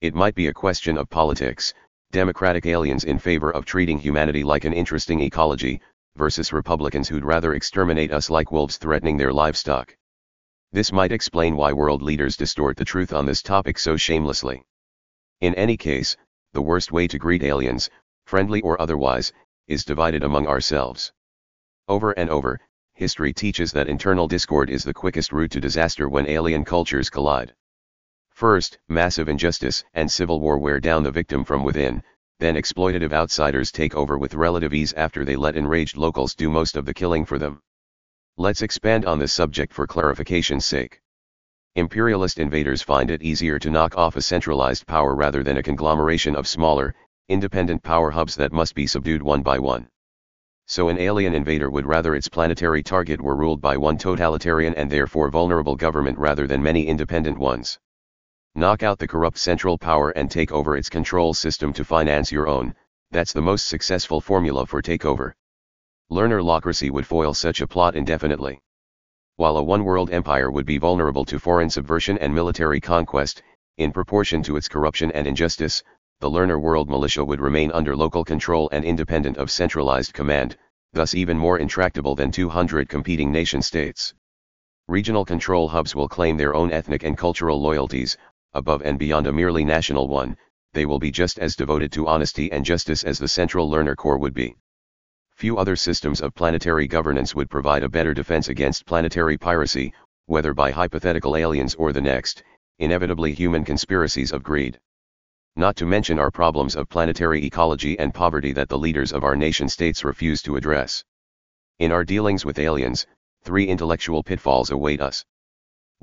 It 0.00 0.14
might 0.14 0.34
be 0.34 0.48
a 0.48 0.52
question 0.52 0.96
of 0.96 1.08
politics, 1.08 1.72
Democratic 2.14 2.64
aliens 2.64 3.02
in 3.02 3.18
favor 3.18 3.50
of 3.50 3.64
treating 3.64 3.98
humanity 3.98 4.44
like 4.44 4.64
an 4.64 4.72
interesting 4.72 5.20
ecology, 5.20 5.80
versus 6.14 6.52
Republicans 6.52 7.08
who'd 7.08 7.24
rather 7.24 7.54
exterminate 7.54 8.12
us 8.12 8.30
like 8.30 8.52
wolves 8.52 8.76
threatening 8.76 9.16
their 9.16 9.32
livestock. 9.32 9.96
This 10.70 10.92
might 10.92 11.10
explain 11.10 11.56
why 11.56 11.72
world 11.72 12.02
leaders 12.02 12.36
distort 12.36 12.76
the 12.76 12.84
truth 12.84 13.12
on 13.12 13.26
this 13.26 13.42
topic 13.42 13.80
so 13.80 13.96
shamelessly. 13.96 14.62
In 15.40 15.56
any 15.56 15.76
case, 15.76 16.16
the 16.52 16.62
worst 16.62 16.92
way 16.92 17.08
to 17.08 17.18
greet 17.18 17.42
aliens, 17.42 17.90
friendly 18.26 18.60
or 18.60 18.80
otherwise, 18.80 19.32
is 19.66 19.84
divided 19.84 20.22
among 20.22 20.46
ourselves. 20.46 21.12
Over 21.88 22.12
and 22.12 22.30
over, 22.30 22.60
history 22.92 23.32
teaches 23.32 23.72
that 23.72 23.88
internal 23.88 24.28
discord 24.28 24.70
is 24.70 24.84
the 24.84 24.94
quickest 24.94 25.32
route 25.32 25.50
to 25.50 25.60
disaster 25.60 26.08
when 26.08 26.28
alien 26.28 26.64
cultures 26.64 27.10
collide. 27.10 27.52
First, 28.34 28.78
massive 28.88 29.28
injustice 29.28 29.84
and 29.94 30.10
civil 30.10 30.40
war 30.40 30.58
wear 30.58 30.80
down 30.80 31.04
the 31.04 31.12
victim 31.12 31.44
from 31.44 31.62
within, 31.62 32.02
then 32.40 32.56
exploitative 32.56 33.12
outsiders 33.12 33.70
take 33.70 33.94
over 33.94 34.18
with 34.18 34.34
relative 34.34 34.74
ease 34.74 34.92
after 34.94 35.24
they 35.24 35.36
let 35.36 35.54
enraged 35.54 35.96
locals 35.96 36.34
do 36.34 36.50
most 36.50 36.76
of 36.76 36.84
the 36.84 36.92
killing 36.92 37.24
for 37.24 37.38
them. 37.38 37.62
Let's 38.36 38.62
expand 38.62 39.06
on 39.06 39.20
this 39.20 39.32
subject 39.32 39.72
for 39.72 39.86
clarification's 39.86 40.64
sake. 40.64 41.00
Imperialist 41.76 42.40
invaders 42.40 42.82
find 42.82 43.08
it 43.08 43.22
easier 43.22 43.60
to 43.60 43.70
knock 43.70 43.96
off 43.96 44.16
a 44.16 44.20
centralized 44.20 44.84
power 44.84 45.14
rather 45.14 45.44
than 45.44 45.58
a 45.58 45.62
conglomeration 45.62 46.34
of 46.34 46.48
smaller, 46.48 46.92
independent 47.28 47.84
power 47.84 48.10
hubs 48.10 48.34
that 48.34 48.52
must 48.52 48.74
be 48.74 48.88
subdued 48.88 49.22
one 49.22 49.42
by 49.42 49.60
one. 49.60 49.86
So 50.66 50.88
an 50.88 50.98
alien 50.98 51.34
invader 51.34 51.70
would 51.70 51.86
rather 51.86 52.16
its 52.16 52.28
planetary 52.28 52.82
target 52.82 53.20
were 53.20 53.36
ruled 53.36 53.60
by 53.60 53.76
one 53.76 53.96
totalitarian 53.96 54.74
and 54.74 54.90
therefore 54.90 55.30
vulnerable 55.30 55.76
government 55.76 56.18
rather 56.18 56.48
than 56.48 56.64
many 56.64 56.88
independent 56.88 57.38
ones. 57.38 57.78
Knock 58.56 58.84
out 58.84 59.00
the 59.00 59.08
corrupt 59.08 59.36
central 59.36 59.76
power 59.76 60.10
and 60.10 60.30
take 60.30 60.52
over 60.52 60.76
its 60.76 60.88
control 60.88 61.34
system 61.34 61.72
to 61.72 61.84
finance 61.84 62.30
your 62.30 62.46
own, 62.46 62.72
that's 63.10 63.32
the 63.32 63.42
most 63.42 63.66
successful 63.66 64.20
formula 64.20 64.64
for 64.64 64.80
takeover. 64.80 65.32
Learnerlocracy 66.12 66.88
would 66.88 67.04
foil 67.04 67.34
such 67.34 67.60
a 67.60 67.66
plot 67.66 67.96
indefinitely. 67.96 68.62
While 69.34 69.56
a 69.56 69.62
one-world 69.62 70.10
empire 70.10 70.52
would 70.52 70.66
be 70.66 70.78
vulnerable 70.78 71.24
to 71.24 71.40
foreign 71.40 71.68
subversion 71.68 72.16
and 72.18 72.32
military 72.32 72.80
conquest, 72.80 73.42
in 73.78 73.90
proportion 73.90 74.40
to 74.44 74.56
its 74.56 74.68
corruption 74.68 75.10
and 75.10 75.26
injustice, 75.26 75.82
the 76.20 76.30
learner 76.30 76.60
world 76.60 76.88
militia 76.88 77.24
would 77.24 77.40
remain 77.40 77.72
under 77.72 77.96
local 77.96 78.24
control 78.24 78.68
and 78.70 78.84
independent 78.84 79.36
of 79.36 79.50
centralized 79.50 80.14
command, 80.14 80.56
thus 80.92 81.12
even 81.12 81.36
more 81.36 81.58
intractable 81.58 82.14
than 82.14 82.30
200 82.30 82.88
competing 82.88 83.32
nation 83.32 83.60
states. 83.60 84.14
Regional 84.86 85.24
control 85.24 85.66
hubs 85.66 85.96
will 85.96 86.08
claim 86.08 86.36
their 86.36 86.54
own 86.54 86.70
ethnic 86.70 87.02
and 87.02 87.18
cultural 87.18 87.60
loyalties, 87.60 88.16
above 88.54 88.82
and 88.82 88.98
beyond 88.98 89.26
a 89.26 89.32
merely 89.32 89.64
national 89.64 90.08
one, 90.08 90.36
they 90.72 90.86
will 90.86 90.98
be 90.98 91.10
just 91.10 91.38
as 91.38 91.56
devoted 91.56 91.92
to 91.92 92.06
honesty 92.06 92.50
and 92.52 92.64
justice 92.64 93.04
as 93.04 93.18
the 93.18 93.28
central 93.28 93.68
learner 93.68 93.94
core 93.94 94.18
would 94.18 94.34
be. 94.34 94.56
Few 95.34 95.58
other 95.58 95.76
systems 95.76 96.20
of 96.20 96.34
planetary 96.34 96.86
governance 96.86 97.34
would 97.34 97.50
provide 97.50 97.82
a 97.82 97.88
better 97.88 98.14
defense 98.14 98.48
against 98.48 98.86
planetary 98.86 99.36
piracy, 99.36 99.92
whether 100.26 100.54
by 100.54 100.70
hypothetical 100.70 101.36
aliens 101.36 101.74
or 101.74 101.92
the 101.92 102.00
next, 102.00 102.42
inevitably 102.78 103.32
human 103.32 103.64
conspiracies 103.64 104.32
of 104.32 104.42
greed 104.42 104.78
not 105.56 105.76
to 105.76 105.86
mention 105.86 106.18
our 106.18 106.32
problems 106.32 106.74
of 106.74 106.88
planetary 106.88 107.44
ecology 107.44 107.96
and 108.00 108.12
poverty 108.12 108.52
that 108.52 108.68
the 108.68 108.78
leaders 108.78 109.12
of 109.12 109.22
our 109.22 109.36
nation 109.36 109.68
states 109.68 110.04
refuse 110.04 110.42
to 110.42 110.56
address. 110.56 111.04
In 111.78 111.92
our 111.92 112.04
dealings 112.04 112.44
with 112.44 112.58
aliens, 112.58 113.06
three 113.44 113.68
intellectual 113.68 114.24
pitfalls 114.24 114.70
await 114.72 115.00
us. 115.00 115.24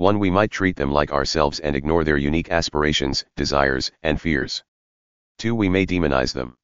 1. 0.01 0.17
We 0.17 0.31
might 0.31 0.49
treat 0.49 0.77
them 0.77 0.91
like 0.91 1.11
ourselves 1.11 1.59
and 1.59 1.75
ignore 1.75 2.03
their 2.03 2.17
unique 2.17 2.49
aspirations, 2.49 3.23
desires, 3.35 3.91
and 4.01 4.19
fears. 4.19 4.63
2. 5.37 5.53
We 5.53 5.69
may 5.69 5.85
demonize 5.85 6.33
them. 6.33 6.57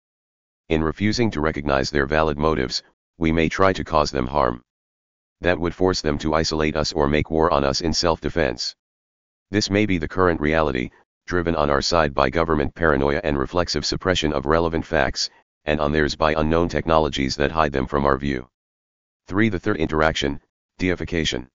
In 0.69 0.83
refusing 0.83 1.29
to 1.29 1.39
recognize 1.39 1.91
their 1.91 2.07
valid 2.07 2.39
motives, 2.39 2.81
we 3.19 3.31
may 3.31 3.47
try 3.47 3.73
to 3.73 3.83
cause 3.83 4.09
them 4.09 4.25
harm. 4.25 4.63
That 5.41 5.59
would 5.59 5.75
force 5.75 6.01
them 6.01 6.17
to 6.17 6.33
isolate 6.33 6.75
us 6.75 6.91
or 6.93 7.07
make 7.07 7.29
war 7.29 7.53
on 7.53 7.63
us 7.63 7.81
in 7.81 7.93
self-defense. 7.93 8.75
This 9.51 9.69
may 9.69 9.85
be 9.85 9.99
the 9.99 10.07
current 10.07 10.41
reality, 10.41 10.89
driven 11.27 11.55
on 11.55 11.69
our 11.69 11.83
side 11.83 12.15
by 12.15 12.31
government 12.31 12.73
paranoia 12.73 13.21
and 13.23 13.37
reflexive 13.37 13.85
suppression 13.85 14.33
of 14.33 14.47
relevant 14.47 14.83
facts, 14.83 15.29
and 15.63 15.79
on 15.79 15.91
theirs 15.91 16.15
by 16.15 16.33
unknown 16.33 16.69
technologies 16.69 17.35
that 17.35 17.51
hide 17.51 17.71
them 17.71 17.85
from 17.85 18.03
our 18.03 18.17
view. 18.17 18.49
3. 19.27 19.49
The 19.49 19.59
third 19.59 19.77
interaction, 19.77 20.41
deification. 20.79 21.51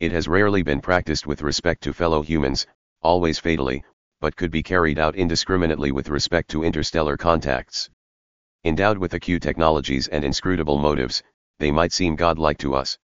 It 0.00 0.10
has 0.10 0.26
rarely 0.26 0.62
been 0.62 0.80
practiced 0.80 1.26
with 1.28 1.42
respect 1.42 1.82
to 1.84 1.92
fellow 1.92 2.22
humans, 2.22 2.66
always 3.00 3.38
fatally, 3.38 3.84
but 4.20 4.34
could 4.34 4.50
be 4.50 4.62
carried 4.62 4.98
out 4.98 5.14
indiscriminately 5.14 5.92
with 5.92 6.08
respect 6.08 6.50
to 6.50 6.64
interstellar 6.64 7.16
contacts. 7.16 7.88
Endowed 8.64 8.98
with 8.98 9.14
acute 9.14 9.42
technologies 9.42 10.08
and 10.08 10.24
inscrutable 10.24 10.78
motives, 10.78 11.22
they 11.60 11.70
might 11.70 11.92
seem 11.92 12.16
godlike 12.16 12.58
to 12.58 12.74
us 12.74 12.98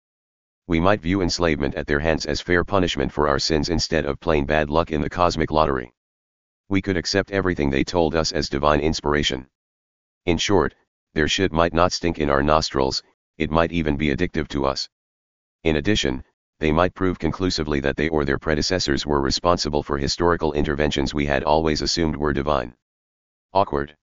we 0.67 0.81
might 0.81 1.03
view 1.03 1.21
enslavement 1.21 1.75
at 1.75 1.87
their 1.87 2.01
hands 2.01 2.25
as 2.25 2.41
fair 2.41 2.65
punishment 2.65 3.13
for 3.13 3.29
our 3.29 3.39
sins 3.39 3.69
instead 3.69 4.07
of 4.07 4.19
plain 4.19 4.47
bad 4.47 4.71
luck 4.71 4.91
in 4.91 5.03
the 5.03 5.11
cosmic 5.11 5.51
lottery. 5.51 5.93
We 6.71 6.81
could 6.81 6.97
accept 6.97 7.33
everything 7.33 7.69
they 7.69 7.85
told 7.85 8.15
us 8.15 8.33
as 8.33 8.49
divine 8.49 8.81
inspiration. 8.81 9.47
In 10.25 10.39
short, 10.39 10.75
their 11.13 11.29
shit 11.29 11.53
might 11.53 11.75
not 11.75 11.93
stink 11.93 12.19
in 12.19 12.31
our 12.31 12.43
nostrils, 12.43 13.03
it 13.37 13.51
might 13.51 13.73
even 13.73 13.99
be 13.99 14.09
addictive 14.09 14.49
to 14.49 14.65
us. 14.65 14.89
In 15.65 15.77
addition, 15.77 16.25
they 16.61 16.73
might 16.73 16.95
prove 16.95 17.19
conclusively 17.19 17.81
that 17.81 17.97
they 17.97 18.09
or 18.09 18.25
their 18.25 18.39
predecessors 18.39 19.05
were 19.05 19.21
responsible 19.21 19.83
for 19.83 19.99
historical 19.99 20.53
interventions 20.53 21.13
we 21.13 21.27
had 21.27 21.43
always 21.43 21.83
assumed 21.83 22.17
were 22.17 22.33
divine. 22.33 22.75
Awkward. 23.53 23.97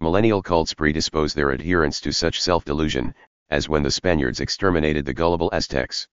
Millennial 0.00 0.42
cults 0.42 0.74
predispose 0.74 1.34
their 1.34 1.52
adherents 1.52 2.00
to 2.00 2.12
such 2.12 2.40
self-delusion, 2.40 3.14
as 3.50 3.68
when 3.68 3.82
the 3.82 3.90
Spaniards 3.90 4.40
exterminated 4.40 5.04
the 5.04 5.14
gullible 5.14 5.50
Aztecs. 5.52 6.08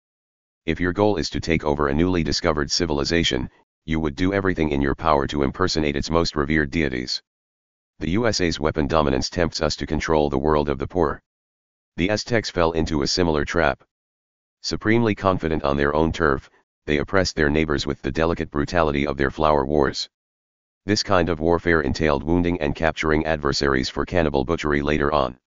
If 0.64 0.80
your 0.80 0.92
goal 0.92 1.16
is 1.16 1.30
to 1.30 1.40
take 1.40 1.64
over 1.64 1.88
a 1.88 1.94
newly 1.94 2.23
discovered 2.23 2.70
civilization, 2.70 3.50
you 3.85 4.00
would 4.00 4.16
do 4.16 4.32
everything 4.32 4.70
in 4.70 4.82
your 4.82 4.94
power 4.94 5.26
to 5.28 5.42
impersonate 5.42 5.94
its 5.94 6.11
most 6.11 6.35
revered 6.35 6.70
deities. 6.70 7.23
The 8.00 8.11
USA's 8.11 8.58
weapon 8.58 8.87
dominance 8.87 9.30
tempts 9.30 9.61
us 9.61 9.76
to 9.76 9.87
control 9.87 10.28
the 10.28 10.38
world 10.38 10.68
of 10.68 10.78
the 10.78 10.88
poor. 10.88 11.23
The 11.96 12.11
Aztecs 12.11 12.50
fell 12.50 12.73
into 12.73 13.02
a 13.02 13.06
similar 13.06 13.44
trap. 13.44 13.85
Supremely 14.62 15.14
confident 15.14 15.62
on 15.62 15.76
their 15.76 15.94
own 15.94 16.12
turf, 16.12 16.50
they 16.86 16.98
oppressed 16.98 17.36
their 17.36 17.50
neighbors 17.50 17.86
with 17.86 18.02
the 18.02 18.12
delicate 18.12 18.50
brutality 18.50 19.06
of 19.06 19.16
their 19.16 19.30
flower 19.30 19.64
wars. 19.64 20.08
This 20.86 21.02
kind 21.02 21.28
of 21.28 21.40
warfare 21.40 21.80
entailed 21.80 22.22
wounding 22.22 22.60
and 22.60 22.75
capturing 22.75 23.26
adversaries 23.26 23.88
for 23.88 24.06
cannibal 24.06 24.44
butchery 24.44 24.82
later 24.82 25.12
on. 25.12 25.38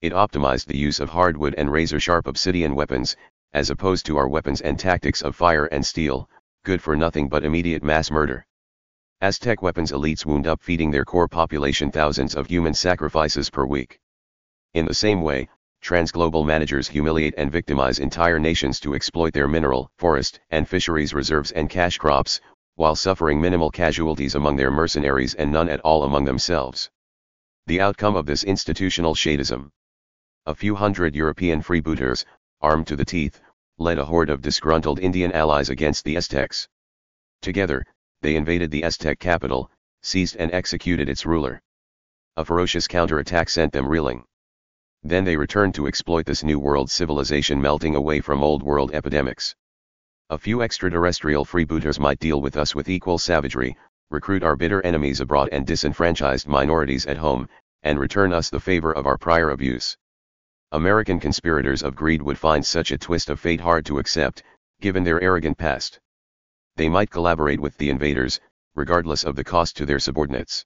It 0.00 0.12
optimized 0.12 0.66
the 0.66 0.76
use 0.76 0.98
of 0.98 1.10
hardwood 1.10 1.54
and 1.56 1.70
razor-sharp 1.70 2.26
obsidian 2.26 2.74
weapons, 2.74 3.16
as 3.52 3.68
opposed 3.68 4.06
to 4.06 4.16
our 4.16 4.28
weapons 4.28 4.62
and 4.62 4.78
tactics 4.78 5.22
of 5.22 5.36
fire 5.36 5.66
and 5.66 5.84
steel, 5.84 6.28
good 6.64 6.80
for 6.80 6.96
nothing 6.96 7.28
but 7.28 7.44
immediate 7.44 7.82
mass 7.82 8.10
murder. 8.10 8.46
Aztec 9.20 9.62
weapons 9.62 9.92
elites 9.92 10.26
wound 10.26 10.46
up 10.46 10.62
feeding 10.62 10.90
their 10.90 11.04
core 11.04 11.28
population 11.28 11.92
thousands 11.92 12.34
of 12.34 12.46
human 12.46 12.74
sacrifices 12.74 13.50
per 13.50 13.64
week. 13.64 14.00
In 14.74 14.86
the 14.86 14.94
same 14.94 15.22
way, 15.22 15.48
transglobal 15.82 16.46
managers 16.46 16.88
humiliate 16.88 17.34
and 17.36 17.52
victimize 17.52 17.98
entire 17.98 18.38
nations 18.38 18.80
to 18.80 18.94
exploit 18.94 19.32
their 19.34 19.48
mineral, 19.48 19.90
forest, 19.98 20.40
and 20.50 20.68
fisheries 20.68 21.12
reserves 21.12 21.50
and 21.52 21.68
cash 21.68 21.98
crops, 21.98 22.40
while 22.76 22.94
suffering 22.94 23.40
minimal 23.40 23.70
casualties 23.70 24.34
among 24.34 24.56
their 24.56 24.70
mercenaries 24.70 25.34
and 25.34 25.52
none 25.52 25.68
at 25.68 25.80
all 25.80 26.04
among 26.04 26.24
themselves. 26.24 26.90
The 27.66 27.80
outcome 27.80 28.16
of 28.16 28.26
this 28.26 28.44
institutional 28.44 29.14
shadism 29.14 29.70
a 30.44 30.54
few 30.56 30.74
hundred 30.74 31.14
European 31.14 31.62
freebooters, 31.62 32.24
armed 32.60 32.84
to 32.88 32.96
the 32.96 33.04
teeth, 33.04 33.40
led 33.78 33.96
a 33.96 34.04
horde 34.04 34.28
of 34.28 34.42
disgruntled 34.42 34.98
Indian 34.98 35.30
allies 35.30 35.68
against 35.70 36.04
the 36.04 36.16
Aztecs. 36.16 36.66
Together, 37.40 37.84
they 38.22 38.34
invaded 38.34 38.72
the 38.72 38.82
Aztec 38.82 39.20
capital, 39.20 39.70
seized 40.02 40.34
and 40.36 40.52
executed 40.52 41.08
its 41.08 41.24
ruler. 41.24 41.62
A 42.36 42.44
ferocious 42.44 42.88
counterattack 42.88 43.48
sent 43.48 43.72
them 43.72 43.86
reeling. 43.86 44.24
Then 45.04 45.24
they 45.24 45.36
returned 45.36 45.74
to 45.74 45.86
exploit 45.86 46.26
this 46.26 46.44
new 46.44 46.58
world 46.58 46.90
civilization 46.90 47.60
melting 47.60 47.96
away 47.96 48.20
from 48.20 48.42
old 48.42 48.62
world 48.62 48.92
epidemics. 48.94 49.56
A 50.30 50.38
few 50.38 50.62
extraterrestrial 50.62 51.44
freebooters 51.44 51.98
might 51.98 52.20
deal 52.20 52.40
with 52.40 52.56
us 52.56 52.74
with 52.74 52.88
equal 52.88 53.18
savagery, 53.18 53.76
recruit 54.10 54.42
our 54.42 54.56
bitter 54.56 54.80
enemies 54.82 55.20
abroad 55.20 55.48
and 55.50 55.66
disenfranchised 55.66 56.46
minorities 56.46 57.06
at 57.06 57.16
home, 57.16 57.48
and 57.82 57.98
return 57.98 58.32
us 58.32 58.48
the 58.48 58.60
favor 58.60 58.92
of 58.92 59.06
our 59.06 59.18
prior 59.18 59.50
abuse. 59.50 59.96
American 60.70 61.18
conspirators 61.18 61.82
of 61.82 61.96
greed 61.96 62.22
would 62.22 62.38
find 62.38 62.64
such 62.64 62.92
a 62.92 62.98
twist 62.98 63.28
of 63.28 63.40
fate 63.40 63.60
hard 63.60 63.84
to 63.86 63.98
accept, 63.98 64.42
given 64.80 65.02
their 65.02 65.20
arrogant 65.20 65.58
past. 65.58 65.98
They 66.76 66.88
might 66.88 67.10
collaborate 67.10 67.60
with 67.60 67.76
the 67.76 67.90
invaders, 67.90 68.40
regardless 68.74 69.24
of 69.24 69.36
the 69.36 69.44
cost 69.44 69.76
to 69.76 69.84
their 69.86 69.98
subordinates. 69.98 70.64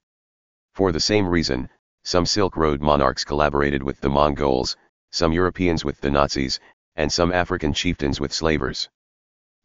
For 0.75 0.93
the 0.93 1.01
same 1.01 1.27
reason, 1.27 1.69
some 2.07 2.25
Silk 2.25 2.57
Road 2.57 2.81
monarchs 2.81 3.25
collaborated 3.25 3.83
with 3.83 4.01
the 4.01 4.09
Mongols, 4.09 4.77
some 5.11 5.33
Europeans 5.33 5.85
with 5.85 6.01
the 6.01 6.09
Nazis, 6.09 6.61
and 6.95 7.13
some 7.13 7.33
African 7.33 7.73
chieftains 7.73 8.21
with 8.21 8.33
slavers. 8.33 8.89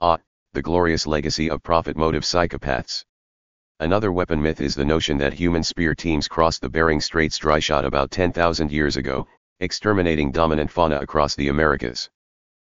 Ah, 0.02 0.18
the 0.54 0.62
glorious 0.64 1.06
legacy 1.06 1.52
of 1.52 1.62
profit 1.62 1.96
motive 1.96 2.24
psychopaths. 2.24 3.06
Another 3.80 4.12
weapon 4.12 4.42
myth 4.42 4.60
is 4.60 4.74
the 4.74 4.84
notion 4.84 5.20
that 5.20 5.34
human 5.34 5.62
spear 5.62 5.94
teams 5.94 6.28
crossed 6.28 6.62
the 6.62 6.70
Bering 6.70 7.00
Straits 7.00 7.38
dry 7.38 7.60
shot 7.60 7.86
about 7.86 8.10
10,000 8.10 8.72
years 8.72 8.98
ago, 8.98 9.28
exterminating 9.60 10.32
dominant 10.32 10.72
fauna 10.72 10.98
across 10.98 11.36
the 11.36 11.50
Americas. 11.50 12.10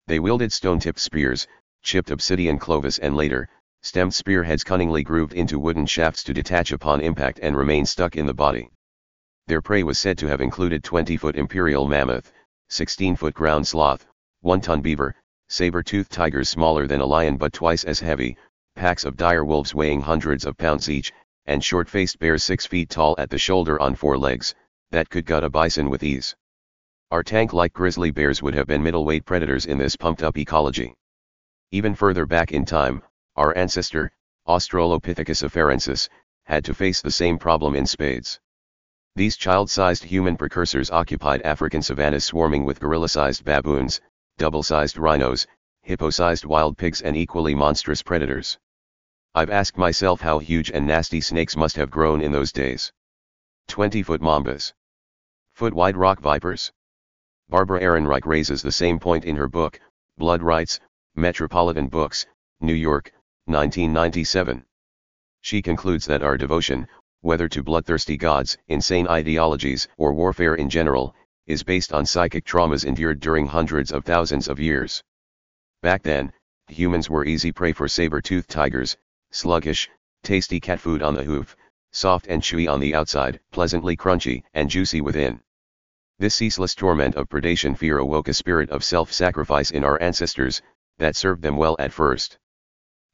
They 0.08 0.18
wielded 0.18 0.52
stone-tipped 0.52 0.98
spears, 0.98 1.46
chipped 1.84 2.10
obsidian 2.10 2.58
clovis 2.58 2.98
and 2.98 3.14
later, 3.14 3.48
Stemmed 3.80 4.12
spearheads 4.12 4.64
cunningly 4.64 5.04
grooved 5.04 5.34
into 5.34 5.60
wooden 5.60 5.86
shafts 5.86 6.24
to 6.24 6.34
detach 6.34 6.72
upon 6.72 7.00
impact 7.00 7.38
and 7.40 7.56
remain 7.56 7.86
stuck 7.86 8.16
in 8.16 8.26
the 8.26 8.34
body. 8.34 8.68
Their 9.46 9.60
prey 9.60 9.82
was 9.82 9.98
said 9.98 10.18
to 10.18 10.28
have 10.28 10.40
included 10.40 10.82
20-foot 10.82 11.36
imperial 11.36 11.88
mammoth, 11.88 12.32
16-foot 12.70 13.34
ground 13.34 13.66
sloth, 13.66 14.06
1-ton 14.44 14.80
beaver, 14.80 15.14
saber-toothed 15.48 16.10
tigers 16.10 16.48
smaller 16.48 16.86
than 16.86 17.00
a 17.00 17.06
lion 17.06 17.36
but 17.36 17.52
twice 17.52 17.84
as 17.84 18.00
heavy, 18.00 18.36
packs 18.76 19.04
of 19.04 19.16
dire 19.16 19.44
wolves 19.44 19.74
weighing 19.74 20.00
hundreds 20.00 20.46
of 20.46 20.56
pounds 20.56 20.88
each, 20.88 21.12
and 21.46 21.62
short-faced 21.62 22.18
bears 22.18 22.44
6 22.44 22.66
feet 22.66 22.88
tall 22.88 23.14
at 23.18 23.30
the 23.30 23.38
shoulder 23.38 23.80
on 23.80 23.94
four 23.94 24.16
legs, 24.16 24.54
that 24.90 25.10
could 25.10 25.26
gut 25.26 25.42
a 25.42 25.50
bison 25.50 25.90
with 25.90 26.02
ease. 26.02 26.36
Our 27.10 27.22
tank-like 27.22 27.72
grizzly 27.72 28.10
bears 28.10 28.42
would 28.42 28.54
have 28.54 28.66
been 28.66 28.82
middleweight 28.82 29.24
predators 29.24 29.66
in 29.66 29.76
this 29.76 29.96
pumped-up 29.96 30.38
ecology. 30.38 30.94
Even 31.72 31.94
further 31.94 32.26
back 32.26 32.52
in 32.52 32.64
time, 32.64 33.02
our 33.36 33.56
ancestor, 33.56 34.12
Australopithecus 34.46 35.42
afarensis, 35.42 36.08
had 36.44 36.64
to 36.64 36.74
face 36.74 37.02
the 37.02 37.10
same 37.10 37.38
problem 37.38 37.74
in 37.74 37.86
spades. 37.86 38.40
These 39.14 39.36
child-sized 39.36 40.04
human 40.04 40.38
precursors 40.38 40.90
occupied 40.90 41.42
African 41.42 41.82
savannas 41.82 42.24
swarming 42.24 42.64
with 42.64 42.80
gorilla-sized 42.80 43.44
baboons, 43.44 44.00
double-sized 44.38 44.96
rhinos, 44.96 45.46
hippo-sized 45.82 46.46
wild 46.46 46.78
pigs 46.78 47.02
and 47.02 47.14
equally 47.14 47.54
monstrous 47.54 48.02
predators. 48.02 48.58
I've 49.34 49.50
asked 49.50 49.76
myself 49.76 50.22
how 50.22 50.38
huge 50.38 50.70
and 50.70 50.86
nasty 50.86 51.20
snakes 51.20 51.56
must 51.56 51.76
have 51.76 51.90
grown 51.90 52.22
in 52.22 52.32
those 52.32 52.52
days. 52.52 52.90
20-foot 53.68 54.22
mambas. 54.22 54.72
Foot-wide 55.56 55.98
rock 55.98 56.20
vipers. 56.20 56.72
Barbara 57.50 57.82
Ehrenreich 57.82 58.24
raises 58.24 58.62
the 58.62 58.72
same 58.72 58.98
point 58.98 59.26
in 59.26 59.36
her 59.36 59.48
book, 59.48 59.78
Blood 60.16 60.42
Rites, 60.42 60.80
Metropolitan 61.16 61.88
Books, 61.88 62.24
New 62.60 62.72
York, 62.72 63.12
1997. 63.44 64.64
She 65.42 65.60
concludes 65.60 66.06
that 66.06 66.22
our 66.22 66.38
devotion, 66.38 66.88
whether 67.22 67.48
to 67.48 67.62
bloodthirsty 67.62 68.16
gods, 68.16 68.58
insane 68.68 69.08
ideologies, 69.08 69.88
or 69.96 70.12
warfare 70.12 70.56
in 70.56 70.68
general, 70.68 71.14
is 71.46 71.62
based 71.62 71.92
on 71.92 72.04
psychic 72.04 72.44
traumas 72.44 72.84
endured 72.84 73.20
during 73.20 73.46
hundreds 73.46 73.90
of 73.90 74.04
thousands 74.04 74.48
of 74.48 74.60
years. 74.60 75.02
Back 75.82 76.02
then, 76.02 76.32
humans 76.68 77.08
were 77.08 77.24
easy 77.24 77.50
prey 77.50 77.72
for 77.72 77.88
saber-toothed 77.88 78.50
tigers, 78.50 78.96
sluggish, 79.30 79.88
tasty 80.22 80.60
cat 80.60 80.80
food 80.80 81.02
on 81.02 81.14
the 81.14 81.24
hoof, 81.24 81.56
soft 81.92 82.26
and 82.28 82.42
chewy 82.42 82.70
on 82.70 82.80
the 82.80 82.94
outside, 82.94 83.40
pleasantly 83.50 83.96
crunchy 83.96 84.42
and 84.54 84.70
juicy 84.70 85.00
within. 85.00 85.40
This 86.18 86.34
ceaseless 86.34 86.74
torment 86.74 87.16
of 87.16 87.28
predation 87.28 87.76
fear 87.76 87.98
awoke 87.98 88.28
a 88.28 88.34
spirit 88.34 88.70
of 88.70 88.84
self-sacrifice 88.84 89.70
in 89.70 89.84
our 89.84 90.00
ancestors, 90.00 90.62
that 90.98 91.16
served 91.16 91.42
them 91.42 91.56
well 91.56 91.76
at 91.78 91.92
first. 91.92 92.38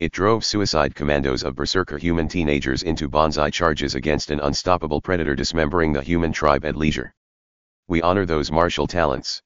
It 0.00 0.12
drove 0.12 0.44
suicide 0.44 0.94
commandos 0.94 1.42
of 1.42 1.56
berserker 1.56 1.98
human 1.98 2.28
teenagers 2.28 2.84
into 2.84 3.08
banzai 3.08 3.50
charges 3.50 3.96
against 3.96 4.30
an 4.30 4.38
unstoppable 4.38 5.00
predator 5.00 5.34
dismembering 5.34 5.92
the 5.92 6.02
human 6.02 6.32
tribe 6.32 6.64
at 6.64 6.76
leisure. 6.76 7.12
We 7.88 8.00
honor 8.00 8.24
those 8.24 8.52
martial 8.52 8.86
talents. 8.86 9.42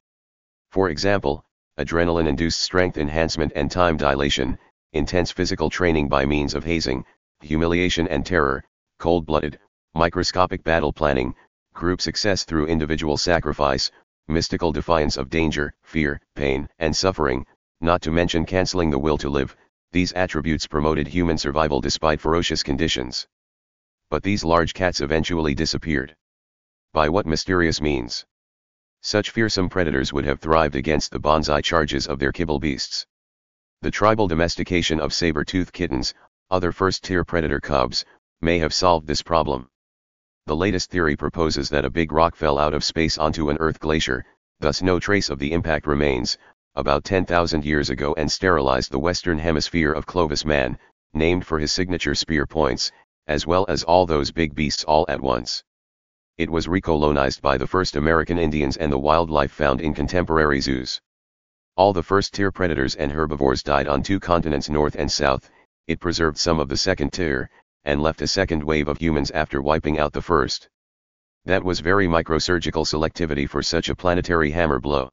For 0.71 0.91
example, 0.91 1.43
adrenaline-induced 1.79 2.61
strength 2.61 2.99
enhancement 2.99 3.53
and 3.57 3.71
time 3.71 3.97
dilation, 3.97 4.59
intense 4.93 5.33
physical 5.33 5.71
training 5.71 6.11
by 6.11 6.27
means 6.27 6.53
of 6.53 6.65
hazing, 6.65 7.07
humiliation 7.41 8.07
and 8.09 8.27
terror, 8.27 8.63
cold-blooded, 8.99 9.59
microscopic 9.95 10.63
battle 10.63 10.93
planning, 10.93 11.35
group 11.73 12.03
success 12.03 12.45
through 12.45 12.67
individual 12.67 13.17
sacrifice, 13.17 13.91
mystical 14.29 14.71
defiance 14.71 15.17
of 15.17 15.31
danger, 15.31 15.73
fear, 15.83 16.21
pain, 16.37 16.69
and 16.79 16.95
suffering, 16.95 17.47
not 17.81 18.03
to 18.03 18.11
mention 18.11 18.45
canceling 18.45 18.91
the 18.91 18.99
will 18.99 19.17
to 19.17 19.31
live, 19.31 19.57
these 19.93 20.13
attributes 20.13 20.67
promoted 20.67 21.07
human 21.07 21.39
survival 21.39 21.81
despite 21.81 22.21
ferocious 22.21 22.63
conditions. 22.63 23.27
But 24.11 24.23
these 24.23 24.43
large 24.43 24.75
cats 24.75 25.01
eventually 25.01 25.55
disappeared. 25.55 26.17
By 26.93 27.09
what 27.09 27.27
mysterious 27.27 27.81
means? 27.81 28.25
Such 29.03 29.31
fearsome 29.31 29.69
predators 29.69 30.13
would 30.13 30.25
have 30.25 30.41
thrived 30.41 30.77
against 30.77 31.11
the 31.11 31.19
banzai 31.19 31.61
charges 31.61 32.07
of 32.07 32.19
their 32.19 32.33
kibble 32.33 32.59
beasts. 32.59 33.07
The 33.83 33.91
tribal 33.91 34.29
domestication 34.29 35.01
of 35.01 35.13
saber-tooth 35.13 35.73
kittens, 35.73 36.15
other 36.51 36.73
first-tier 36.73 37.25
predator 37.25 37.61
cubs, 37.61 38.05
may 38.41 38.59
have 38.59 38.73
solved 38.73 39.07
this 39.07 39.23
problem. 39.23 39.69
The 40.47 40.57
latest 40.57 40.91
theory 40.91 41.17
proposes 41.17 41.69
that 41.71 41.85
a 41.85 41.91
big 41.91 42.13
rock 42.13 42.35
fell 42.35 42.59
out 42.59 42.75
of 42.75 42.85
space 42.85 43.19
onto 43.19 43.51
an 43.51 43.59
Earth 43.59 43.79
glacier, 43.79 44.25
thus 44.61 44.83
no 44.83 44.99
trace 45.01 45.31
of 45.31 45.39
the 45.39 45.53
impact 45.53 45.87
remains, 45.87 46.39
about 46.75 47.05
10,000 47.05 47.67
years 47.67 47.91
ago 47.91 48.15
and 48.17 48.33
sterilized 48.33 48.91
the 48.91 48.99
western 48.99 49.39
hemisphere 49.39 49.93
of 49.93 50.07
Clovis 50.07 50.43
man, 50.47 50.79
named 51.13 51.45
for 51.45 51.59
his 51.59 51.71
signature 51.71 52.15
spear 52.15 52.47
points, 52.47 52.91
as 53.27 53.47
well 53.47 53.67
as 53.69 53.83
all 53.85 54.07
those 54.07 54.33
big 54.33 54.55
beasts 54.55 54.83
all 54.85 55.05
at 55.07 55.21
once. 55.21 55.63
It 56.39 56.49
was 56.49 56.69
recolonized 56.69 57.43
by 57.43 57.59
the 57.59 57.67
first 57.67 57.95
American 57.95 58.39
Indians 58.39 58.79
and 58.79 58.91
the 58.91 58.99
wildlife 58.99 59.53
found 59.53 59.83
in 59.83 59.93
contemporary 59.93 60.63
zoos. 60.63 60.99
All 61.77 61.93
the 61.93 62.03
first-tier 62.03 62.51
predators 62.51 62.95
and 62.95 63.13
herbivores 63.13 63.63
died 63.63 63.87
on 63.87 64.03
two 64.03 64.19
continents 64.19 64.71
north 64.71 64.95
and 64.95 65.13
south, 65.13 65.51
it 65.87 66.01
preserved 66.01 66.39
some 66.39 66.59
of 66.59 66.71
the 66.71 66.77
second 66.79 67.13
tier, 67.13 67.51
and 67.85 68.01
left 68.01 68.23
a 68.23 68.27
second 68.27 68.65
wave 68.65 68.89
of 68.89 68.97
humans 68.97 69.31
after 69.33 69.61
wiping 69.61 69.99
out 69.99 70.15
the 70.15 70.23
first. 70.23 70.71
That 71.45 71.65
was 71.65 71.81
very 71.81 72.09
microsurgical 72.09 72.87
selectivity 72.87 73.47
for 73.47 73.63
such 73.63 73.91
a 73.91 73.95
planetary 73.95 74.53
hammer 74.53 74.81
blow 74.81 75.11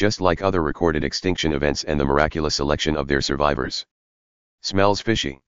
just 0.00 0.22
like 0.22 0.40
other 0.40 0.62
recorded 0.62 1.04
extinction 1.04 1.52
events 1.52 1.84
and 1.84 2.00
the 2.00 2.04
miraculous 2.06 2.54
selection 2.54 2.96
of 2.96 3.06
their 3.06 3.20
survivors. 3.20 3.84
Smells 4.62 4.98
fishy. 4.98 5.42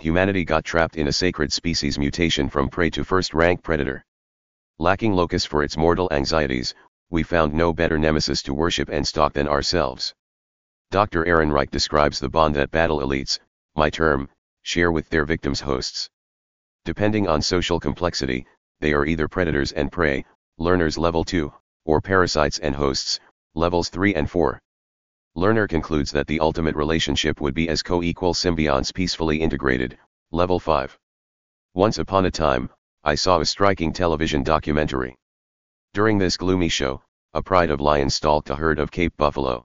Humanity 0.00 0.44
got 0.44 0.64
trapped 0.64 0.96
in 0.96 1.06
a 1.06 1.12
sacred 1.12 1.52
species 1.52 1.96
mutation 1.96 2.48
from 2.48 2.68
prey 2.68 2.90
to 2.90 3.04
first-rank 3.04 3.62
predator. 3.62 4.04
Lacking 4.80 5.12
locus 5.12 5.44
for 5.44 5.62
its 5.62 5.76
mortal 5.76 6.08
anxieties, 6.10 6.74
we 7.10 7.22
found 7.22 7.54
no 7.54 7.72
better 7.72 8.00
nemesis 8.00 8.42
to 8.42 8.52
worship 8.52 8.88
and 8.88 9.06
stalk 9.06 9.34
than 9.34 9.46
ourselves. 9.46 10.12
Dr. 10.90 11.24
Ehrenreich 11.24 11.70
describes 11.70 12.18
the 12.18 12.28
bond 12.28 12.56
that 12.56 12.72
battle 12.72 12.98
elites, 12.98 13.38
my 13.76 13.90
term, 13.90 14.28
share 14.62 14.90
with 14.90 15.08
their 15.10 15.24
victims' 15.24 15.60
hosts. 15.60 16.10
Depending 16.84 17.28
on 17.28 17.40
social 17.40 17.78
complexity, 17.78 18.44
they 18.80 18.92
are 18.92 19.06
either 19.06 19.28
predators 19.28 19.70
and 19.70 19.92
prey, 19.92 20.24
learners 20.56 20.98
level 20.98 21.22
2, 21.22 21.52
or 21.84 22.00
parasites 22.00 22.58
and 22.58 22.74
hosts, 22.74 23.20
levels 23.54 23.88
3 23.88 24.14
and 24.14 24.30
4. 24.30 24.60
Lerner 25.36 25.68
concludes 25.68 26.10
that 26.12 26.26
the 26.26 26.40
ultimate 26.40 26.74
relationship 26.74 27.40
would 27.40 27.54
be 27.54 27.68
as 27.68 27.82
co-equal 27.82 28.34
symbionts 28.34 28.92
peacefully 28.92 29.40
integrated, 29.40 29.98
level 30.30 30.58
5. 30.58 30.98
Once 31.74 31.98
upon 31.98 32.26
a 32.26 32.30
time, 32.30 32.70
I 33.04 33.14
saw 33.14 33.38
a 33.40 33.46
striking 33.46 33.92
television 33.92 34.42
documentary. 34.42 35.16
During 35.94 36.18
this 36.18 36.36
gloomy 36.36 36.68
show, 36.68 37.02
a 37.34 37.42
pride 37.42 37.70
of 37.70 37.80
lions 37.80 38.14
stalked 38.14 38.50
a 38.50 38.56
herd 38.56 38.78
of 38.78 38.90
Cape 38.90 39.16
buffalo. 39.16 39.64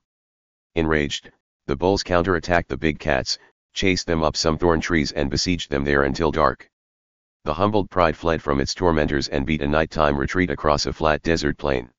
Enraged, 0.76 1.32
the 1.66 1.76
bulls 1.76 2.04
counterattacked 2.04 2.68
the 2.68 2.78
big 2.78 3.00
cats, 3.00 3.40
chased 3.74 4.06
them 4.06 4.24
up 4.24 4.36
some 4.36 4.58
thorn 4.58 4.82
trees 4.82 5.12
and 5.12 5.30
besieged 5.30 5.70
them 5.70 5.84
there 5.84 6.04
until 6.04 6.32
dark. 6.32 6.70
The 7.46 7.54
humbled 7.54 7.90
pride 7.90 8.16
fled 8.16 8.42
from 8.42 8.60
its 8.60 8.74
tormentors 8.74 9.28
and 9.28 9.46
beat 9.46 9.62
a 9.62 9.68
nighttime 9.68 10.18
retreat 10.18 10.50
across 10.50 10.86
a 10.86 10.94
flat 10.94 11.22
desert 11.24 11.58
plain. 11.58 11.90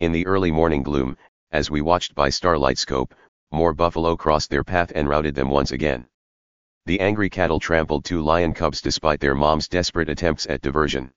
In 0.00 0.12
the 0.12 0.26
early 0.26 0.50
morning 0.50 0.82
gloom, 0.82 1.16
as 1.52 1.70
we 1.70 1.80
watched 1.80 2.16
by 2.16 2.28
starlight 2.28 2.76
scope, 2.76 3.14
more 3.52 3.72
buffalo 3.72 4.16
crossed 4.16 4.50
their 4.50 4.62
path 4.62 4.90
and 4.94 5.08
routed 5.08 5.34
them 5.34 5.48
once 5.48 5.70
again. 5.70 6.06
The 6.84 7.00
angry 7.00 7.30
cattle 7.30 7.60
trampled 7.60 8.04
two 8.04 8.20
lion 8.20 8.52
cubs 8.52 8.82
despite 8.82 9.20
their 9.20 9.34
mom's 9.34 9.66
desperate 9.66 10.08
attempts 10.08 10.46
at 10.46 10.60
diversion. 10.60 11.12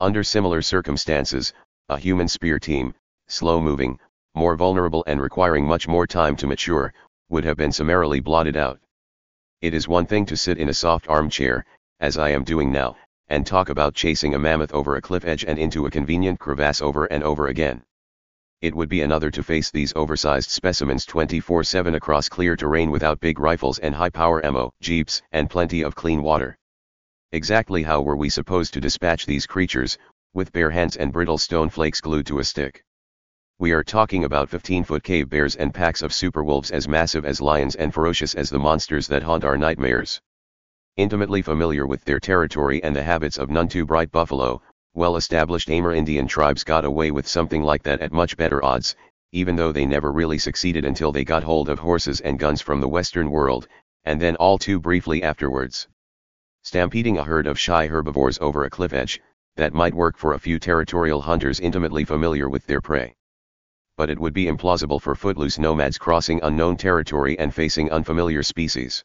Under 0.00 0.22
similar 0.22 0.60
circumstances, 0.60 1.54
a 1.88 1.98
human 1.98 2.28
spear 2.28 2.58
team, 2.60 2.94
slow-moving, 3.26 3.98
more 4.34 4.54
vulnerable 4.54 5.02
and 5.06 5.20
requiring 5.20 5.66
much 5.66 5.88
more 5.88 6.06
time 6.06 6.36
to 6.36 6.46
mature, 6.46 6.92
would 7.30 7.44
have 7.44 7.56
been 7.56 7.72
summarily 7.72 8.20
blotted 8.20 8.56
out. 8.56 8.78
It 9.62 9.74
is 9.74 9.88
one 9.88 10.06
thing 10.06 10.26
to 10.26 10.36
sit 10.36 10.58
in 10.58 10.68
a 10.68 10.74
soft 10.74 11.08
armchair, 11.08 11.64
as 12.00 12.18
I 12.18 12.28
am 12.28 12.44
doing 12.44 12.70
now, 12.70 12.96
and 13.28 13.46
talk 13.46 13.70
about 13.70 13.94
chasing 13.94 14.34
a 14.34 14.38
mammoth 14.38 14.74
over 14.74 14.94
a 14.94 15.02
cliff 15.02 15.24
edge 15.24 15.44
and 15.44 15.58
into 15.58 15.86
a 15.86 15.90
convenient 15.90 16.38
crevasse 16.38 16.82
over 16.82 17.06
and 17.06 17.24
over 17.24 17.48
again 17.48 17.82
it 18.64 18.74
would 18.74 18.88
be 18.88 19.02
another 19.02 19.30
to 19.30 19.42
face 19.42 19.70
these 19.70 19.92
oversized 19.94 20.48
specimens 20.48 21.04
24-7 21.04 21.96
across 21.96 22.30
clear 22.30 22.56
terrain 22.56 22.90
without 22.90 23.20
big 23.20 23.38
rifles 23.38 23.78
and 23.78 23.94
high-power 23.94 24.44
ammo, 24.44 24.72
jeeps, 24.80 25.20
and 25.32 25.50
plenty 25.50 25.82
of 25.82 25.94
clean 25.94 26.22
water. 26.22 26.56
Exactly 27.32 27.82
how 27.82 28.00
were 28.00 28.16
we 28.16 28.30
supposed 28.30 28.72
to 28.72 28.80
dispatch 28.80 29.26
these 29.26 29.46
creatures, 29.46 29.98
with 30.32 30.50
bare 30.52 30.70
hands 30.70 30.96
and 30.96 31.12
brittle 31.12 31.36
stone 31.36 31.68
flakes 31.68 32.00
glued 32.00 32.24
to 32.26 32.38
a 32.38 32.44
stick? 32.44 32.82
We 33.58 33.72
are 33.72 33.84
talking 33.84 34.24
about 34.24 34.48
15-foot 34.48 35.02
cave 35.02 35.28
bears 35.28 35.56
and 35.56 35.74
packs 35.74 36.00
of 36.00 36.14
super 36.14 36.42
wolves 36.42 36.70
as 36.70 36.88
massive 36.88 37.26
as 37.26 37.42
lions 37.42 37.74
and 37.74 37.92
ferocious 37.92 38.34
as 38.34 38.48
the 38.48 38.58
monsters 38.58 39.06
that 39.08 39.22
haunt 39.22 39.44
our 39.44 39.58
nightmares. 39.58 40.22
Intimately 40.96 41.42
familiar 41.42 41.86
with 41.86 42.02
their 42.04 42.18
territory 42.18 42.82
and 42.82 42.96
the 42.96 43.02
habits 43.02 43.36
of 43.36 43.50
none 43.50 43.68
too 43.68 43.84
bright 43.84 44.10
buffalo, 44.10 44.62
well-established 44.94 45.70
Amer 45.70 45.92
Indian 45.92 46.26
tribes 46.28 46.62
got 46.62 46.84
away 46.84 47.10
with 47.10 47.26
something 47.26 47.62
like 47.62 47.82
that 47.82 48.00
at 48.00 48.12
much 48.12 48.36
better 48.36 48.64
odds, 48.64 48.94
even 49.32 49.56
though 49.56 49.72
they 49.72 49.84
never 49.84 50.12
really 50.12 50.38
succeeded 50.38 50.84
until 50.84 51.10
they 51.10 51.24
got 51.24 51.42
hold 51.42 51.68
of 51.68 51.80
horses 51.80 52.20
and 52.20 52.38
guns 52.38 52.60
from 52.60 52.80
the 52.80 52.88
Western 52.88 53.30
world, 53.30 53.66
and 54.04 54.20
then 54.20 54.36
all 54.36 54.56
too 54.56 54.78
briefly 54.78 55.22
afterwards. 55.22 55.88
Stampeding 56.62 57.18
a 57.18 57.24
herd 57.24 57.48
of 57.48 57.58
shy 57.58 57.88
herbivores 57.88 58.38
over 58.40 58.64
a 58.64 58.70
cliff 58.70 58.92
edge, 58.92 59.20
that 59.56 59.74
might 59.74 59.94
work 59.94 60.16
for 60.16 60.32
a 60.32 60.38
few 60.38 60.58
territorial 60.58 61.20
hunters 61.20 61.58
intimately 61.58 62.04
familiar 62.04 62.48
with 62.48 62.64
their 62.66 62.80
prey. 62.80 63.14
But 63.96 64.10
it 64.10 64.18
would 64.18 64.32
be 64.32 64.46
implausible 64.46 65.00
for 65.00 65.14
footloose 65.14 65.58
nomads 65.58 65.98
crossing 65.98 66.40
unknown 66.42 66.76
territory 66.76 67.38
and 67.38 67.52
facing 67.52 67.90
unfamiliar 67.90 68.42
species. 68.42 69.04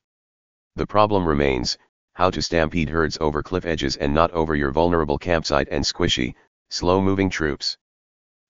The 0.76 0.88
problem 0.88 1.28
remains, 1.28 1.78
how 2.20 2.30
to 2.30 2.42
stampede 2.42 2.90
herds 2.90 3.18
over 3.22 3.42
cliff 3.42 3.66
edges 3.66 3.96
and 3.96 4.14
not 4.14 4.30
over 4.32 4.54
your 4.54 4.72
vulnerable 4.72 5.18
campsite 5.18 5.70
and 5.72 5.86
squishy, 5.86 6.36
slow-moving 6.70 7.30
troops. 7.30 7.78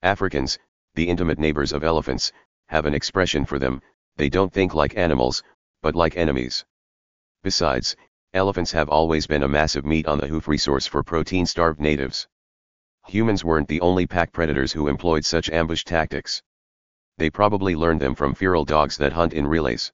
Africans, 0.02 0.58
the 0.96 1.08
intimate 1.08 1.38
neighbors 1.38 1.72
of 1.72 1.84
elephants, 1.84 2.32
have 2.70 2.88
an 2.88 2.96
expression 2.96 3.46
for 3.46 3.60
them, 3.60 3.80
they 4.18 4.28
don't 4.28 4.52
think 4.52 4.74
like 4.74 4.98
animals, 4.98 5.44
but 5.84 5.96
like 5.96 6.18
enemies. 6.18 6.66
Besides, 7.44 7.96
elephants 8.34 8.72
have 8.72 8.90
always 8.90 9.28
been 9.28 9.44
a 9.44 9.48
massive 9.48 9.86
meat 9.86 10.08
on 10.08 10.18
the 10.18 10.26
hoof 10.26 10.48
resource 10.48 10.88
for 10.88 11.04
protein-starved 11.04 11.80
natives. 11.80 12.28
Humans 13.06 13.46
weren't 13.46 13.68
the 13.68 13.82
only 13.82 14.08
pack 14.08 14.32
predators 14.32 14.72
who 14.72 14.88
employed 14.88 15.24
such 15.24 15.52
ambush 15.52 15.84
tactics. 15.84 16.42
They 17.20 17.30
probably 17.30 17.76
learned 17.76 18.02
them 18.02 18.16
from 18.16 18.34
feral 18.34 18.66
dogs 18.66 18.98
that 18.98 19.14
hunt 19.14 19.34
in 19.34 19.46
relays. 19.46 19.92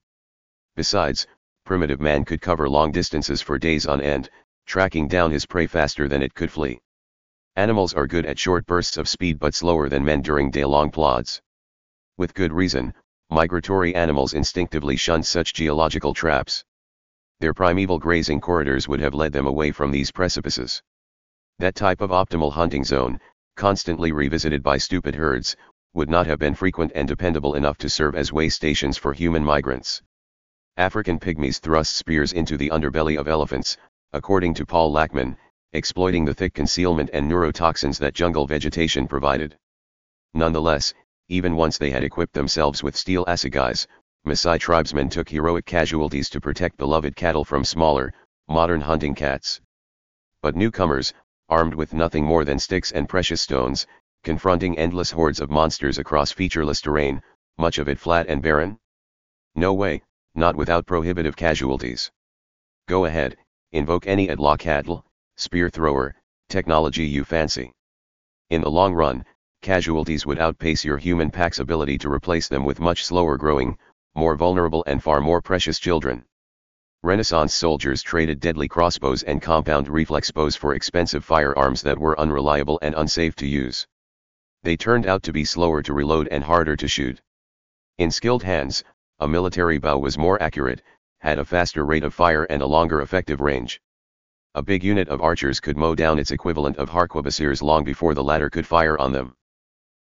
Besides, 0.77 1.27
primitive 1.65 1.99
man 1.99 2.23
could 2.23 2.41
cover 2.41 2.69
long 2.69 2.91
distances 2.91 3.41
for 3.41 3.57
days 3.57 3.87
on 3.87 3.99
end, 3.99 4.29
tracking 4.65 5.07
down 5.07 5.31
his 5.31 5.45
prey 5.45 5.67
faster 5.67 6.07
than 6.07 6.21
it 6.21 6.33
could 6.33 6.51
flee. 6.51 6.79
Animals 7.55 7.93
are 7.93 8.07
good 8.07 8.25
at 8.25 8.37
short 8.37 8.65
bursts 8.65 8.97
of 8.97 9.09
speed 9.09 9.39
but 9.39 9.55
slower 9.55 9.89
than 9.89 10.05
men 10.05 10.21
during 10.21 10.51
day-long 10.51 10.91
plods. 10.91 11.41
With 12.17 12.33
good 12.33 12.53
reason, 12.53 12.93
migratory 13.29 13.95
animals 13.95 14.33
instinctively 14.33 14.95
shun 14.95 15.23
such 15.23 15.53
geological 15.53 16.13
traps. 16.13 16.63
Their 17.39 17.53
primeval 17.53 17.99
grazing 17.99 18.41
corridors 18.41 18.87
would 18.87 18.99
have 18.99 19.13
led 19.13 19.33
them 19.33 19.47
away 19.47 19.71
from 19.71 19.91
these 19.91 20.11
precipices. 20.11 20.83
That 21.59 21.75
type 21.75 22.01
of 22.01 22.11
optimal 22.11 22.51
hunting 22.51 22.83
zone, 22.83 23.19
constantly 23.55 24.11
revisited 24.11 24.61
by 24.61 24.77
stupid 24.77 25.15
herds, 25.15 25.55
would 25.93 26.09
not 26.09 26.27
have 26.27 26.39
been 26.39 26.55
frequent 26.55 26.91
and 26.93 27.07
dependable 27.07 27.55
enough 27.55 27.77
to 27.79 27.89
serve 27.89 28.15
as 28.15 28.31
way 28.31 28.49
stations 28.49 28.97
for 28.97 29.13
human 29.13 29.43
migrants. 29.43 30.01
African 30.77 31.17
pygmies 31.17 31.61
thrust 31.61 31.95
spears 31.95 32.33
into 32.33 32.57
the 32.57 32.69
underbelly 32.69 33.17
of 33.17 33.29
elephants, 33.29 33.77
according 34.11 34.53
to 34.55 34.65
Paul 34.65 34.91
Lackman, 34.91 35.37
exploiting 35.71 36.25
the 36.25 36.33
thick 36.33 36.53
concealment 36.53 37.09
and 37.13 37.31
neurotoxins 37.31 37.97
that 37.99 38.13
jungle 38.13 38.45
vegetation 38.45 39.07
provided. 39.07 39.57
Nonetheless, 40.33 40.93
even 41.29 41.55
once 41.55 41.77
they 41.77 41.91
had 41.91 42.03
equipped 42.03 42.33
themselves 42.33 42.83
with 42.83 42.97
steel 42.97 43.23
assegais, 43.25 43.87
Maasai 44.27 44.59
tribesmen 44.59 45.07
took 45.07 45.29
heroic 45.29 45.65
casualties 45.65 46.29
to 46.29 46.41
protect 46.41 46.75
beloved 46.75 47.15
cattle 47.15 47.45
from 47.45 47.63
smaller, 47.63 48.13
modern 48.49 48.81
hunting 48.81 49.15
cats. 49.15 49.61
But 50.41 50.57
newcomers, 50.57 51.13
armed 51.47 51.73
with 51.73 51.93
nothing 51.93 52.25
more 52.25 52.43
than 52.43 52.59
sticks 52.59 52.91
and 52.91 53.07
precious 53.07 53.41
stones, 53.41 53.87
confronting 54.25 54.77
endless 54.77 55.11
hordes 55.11 55.39
of 55.39 55.49
monsters 55.49 55.99
across 55.99 56.33
featureless 56.33 56.81
terrain, 56.81 57.23
much 57.57 57.77
of 57.77 57.87
it 57.87 57.97
flat 57.97 58.27
and 58.27 58.41
barren? 58.41 58.77
No 59.55 59.73
way, 59.73 60.01
not 60.35 60.55
without 60.55 60.85
prohibitive 60.85 61.35
casualties. 61.35 62.11
Go 62.87 63.05
ahead, 63.05 63.37
invoke 63.71 64.07
any 64.07 64.27
Atlatl, 64.27 65.03
spear 65.37 65.69
thrower, 65.69 66.15
technology 66.49 67.05
you 67.05 67.23
fancy. 67.23 67.73
In 68.49 68.61
the 68.61 68.69
long 68.69 68.93
run, 68.93 69.25
casualties 69.61 70.25
would 70.25 70.39
outpace 70.39 70.85
your 70.85 70.97
human 70.97 71.31
pack's 71.31 71.59
ability 71.59 71.97
to 71.99 72.11
replace 72.11 72.47
them 72.47 72.65
with 72.65 72.79
much 72.79 73.03
slower 73.03 73.37
growing, 73.37 73.77
more 74.13 74.35
vulnerable 74.35 74.83
and 74.87 75.01
far 75.01 75.21
more 75.21 75.41
precious 75.41 75.79
children. 75.79 76.23
Renaissance 77.01 77.53
soldiers 77.53 78.01
traded 78.01 78.39
deadly 78.39 78.67
crossbows 78.67 79.23
and 79.23 79.41
compound 79.41 79.87
reflex 79.87 80.31
bows 80.31 80.55
for 80.55 80.73
expensive 80.73 81.23
firearms 81.23 81.81
that 81.81 81.99
were 81.99 82.19
unreliable 82.19 82.79
and 82.81 82.95
unsafe 82.95 83.35
to 83.35 83.47
use. 83.47 83.87
They 84.63 84.75
turned 84.75 85.05
out 85.05 85.21
to 85.23 85.33
be 85.33 85.45
slower 85.45 85.81
to 85.83 85.93
reload 85.93 86.27
and 86.29 86.43
harder 86.43 86.75
to 86.75 86.87
shoot. 86.87 87.21
In 87.97 88.09
skilled 88.09 88.43
hands, 88.43 88.83
a 89.19 89.27
military 89.27 89.77
bow 89.77 89.97
was 89.97 90.17
more 90.17 90.41
accurate, 90.43 90.81
had 91.19 91.39
a 91.39 91.45
faster 91.45 91.85
rate 91.85 92.03
of 92.03 92.13
fire 92.13 92.43
and 92.43 92.61
a 92.61 92.67
longer 92.67 93.01
effective 93.01 93.39
range. 93.39 93.79
A 94.55 94.61
big 94.61 94.83
unit 94.83 95.07
of 95.07 95.21
archers 95.21 95.61
could 95.61 95.77
mow 95.77 95.95
down 95.95 96.19
its 96.19 96.31
equivalent 96.31 96.75
of 96.75 96.89
harquebusiers 96.89 97.61
long 97.61 97.85
before 97.85 98.13
the 98.13 98.23
latter 98.23 98.49
could 98.49 98.67
fire 98.67 98.97
on 98.97 99.13
them. 99.13 99.33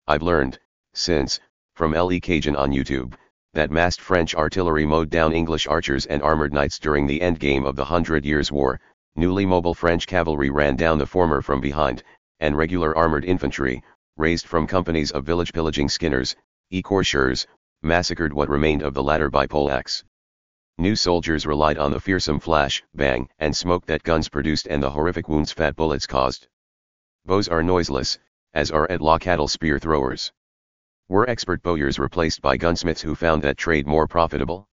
I've 0.06 0.22
learned, 0.22 0.60
since, 0.94 1.40
from 1.74 1.92
L.E. 1.92 2.20
Cajun 2.20 2.54
on 2.54 2.70
YouTube, 2.70 3.14
that 3.52 3.72
massed 3.72 4.00
French 4.00 4.34
artillery 4.36 4.86
mowed 4.86 5.10
down 5.10 5.32
English 5.32 5.66
archers 5.66 6.06
and 6.06 6.22
armored 6.22 6.52
knights 6.52 6.78
during 6.78 7.08
the 7.08 7.18
endgame 7.18 7.66
of 7.66 7.74
the 7.74 7.84
Hundred 7.84 8.24
Years' 8.24 8.52
War, 8.52 8.80
newly 9.16 9.44
mobile 9.44 9.74
French 9.74 10.06
cavalry 10.06 10.50
ran 10.50 10.76
down 10.76 10.98
the 10.98 11.06
former 11.06 11.42
from 11.42 11.60
behind, 11.60 12.04
and 12.38 12.56
regular 12.56 12.96
armored 12.96 13.24
infantry, 13.24 13.82
raised 14.16 14.46
from 14.46 14.68
companies 14.68 15.10
of 15.10 15.24
village 15.24 15.52
pillaging 15.52 15.88
skinners, 15.88 16.36
écorcheurs, 16.72 17.46
massacred 17.82 18.32
what 18.32 18.48
remained 18.48 18.82
of 18.82 18.94
the 18.94 19.02
latter 19.02 19.30
by 19.30 19.46
poleaxe. 19.46 20.04
New 20.78 20.94
soldiers 20.94 21.46
relied 21.46 21.78
on 21.78 21.90
the 21.90 22.00
fearsome 22.00 22.40
flash, 22.40 22.82
bang, 22.94 23.28
and 23.38 23.56
smoke 23.56 23.86
that 23.86 24.02
guns 24.02 24.28
produced 24.28 24.66
and 24.66 24.82
the 24.82 24.90
horrific 24.90 25.28
wounds 25.28 25.52
fat 25.52 25.76
bullets 25.76 26.06
caused. 26.06 26.48
Bows 27.24 27.48
are 27.48 27.62
noiseless, 27.62 28.18
as 28.54 28.70
are 28.70 28.88
Atlatl 28.88 29.48
spear 29.48 29.78
throwers. 29.78 30.32
Were 31.08 31.28
expert 31.28 31.62
bowyers 31.62 31.98
replaced 31.98 32.40
by 32.40 32.56
gunsmiths 32.56 33.02
who 33.02 33.14
found 33.14 33.42
that 33.42 33.56
trade 33.56 33.86
more 33.86 34.06
profitable? 34.06 34.68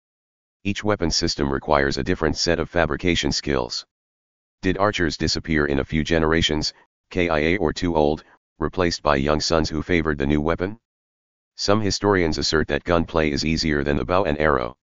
Each 0.63 0.83
weapon 0.83 1.11
system 1.11 1.51
requires 1.51 1.97
a 1.97 2.03
different 2.03 2.37
set 2.37 2.59
of 2.59 2.69
fabrication 2.69 3.31
skills. 3.31 3.85
Did 4.61 4.77
archers 4.77 5.17
disappear 5.17 5.65
in 5.65 5.79
a 5.79 5.85
few 5.85 6.03
generations, 6.03 6.73
KIA 7.11 7.57
or 7.57 7.73
too 7.73 7.95
old, 7.95 8.23
replaced 8.59 9.03
by 9.03 9.17
young 9.17 9.41
sons 9.41 9.69
who 9.69 9.81
favored 9.81 10.17
the 10.17 10.25
new 10.25 10.41
weapon? 10.41 10.79
Some 11.55 11.81
historians 11.81 12.39
assert 12.39 12.67
that 12.69 12.83
gunplay 12.83 13.31
is 13.31 13.45
easier 13.45 13.83
than 13.83 13.97
the 13.97 14.05
bow 14.05 14.23
and 14.23 14.39
arrow. 14.39 14.75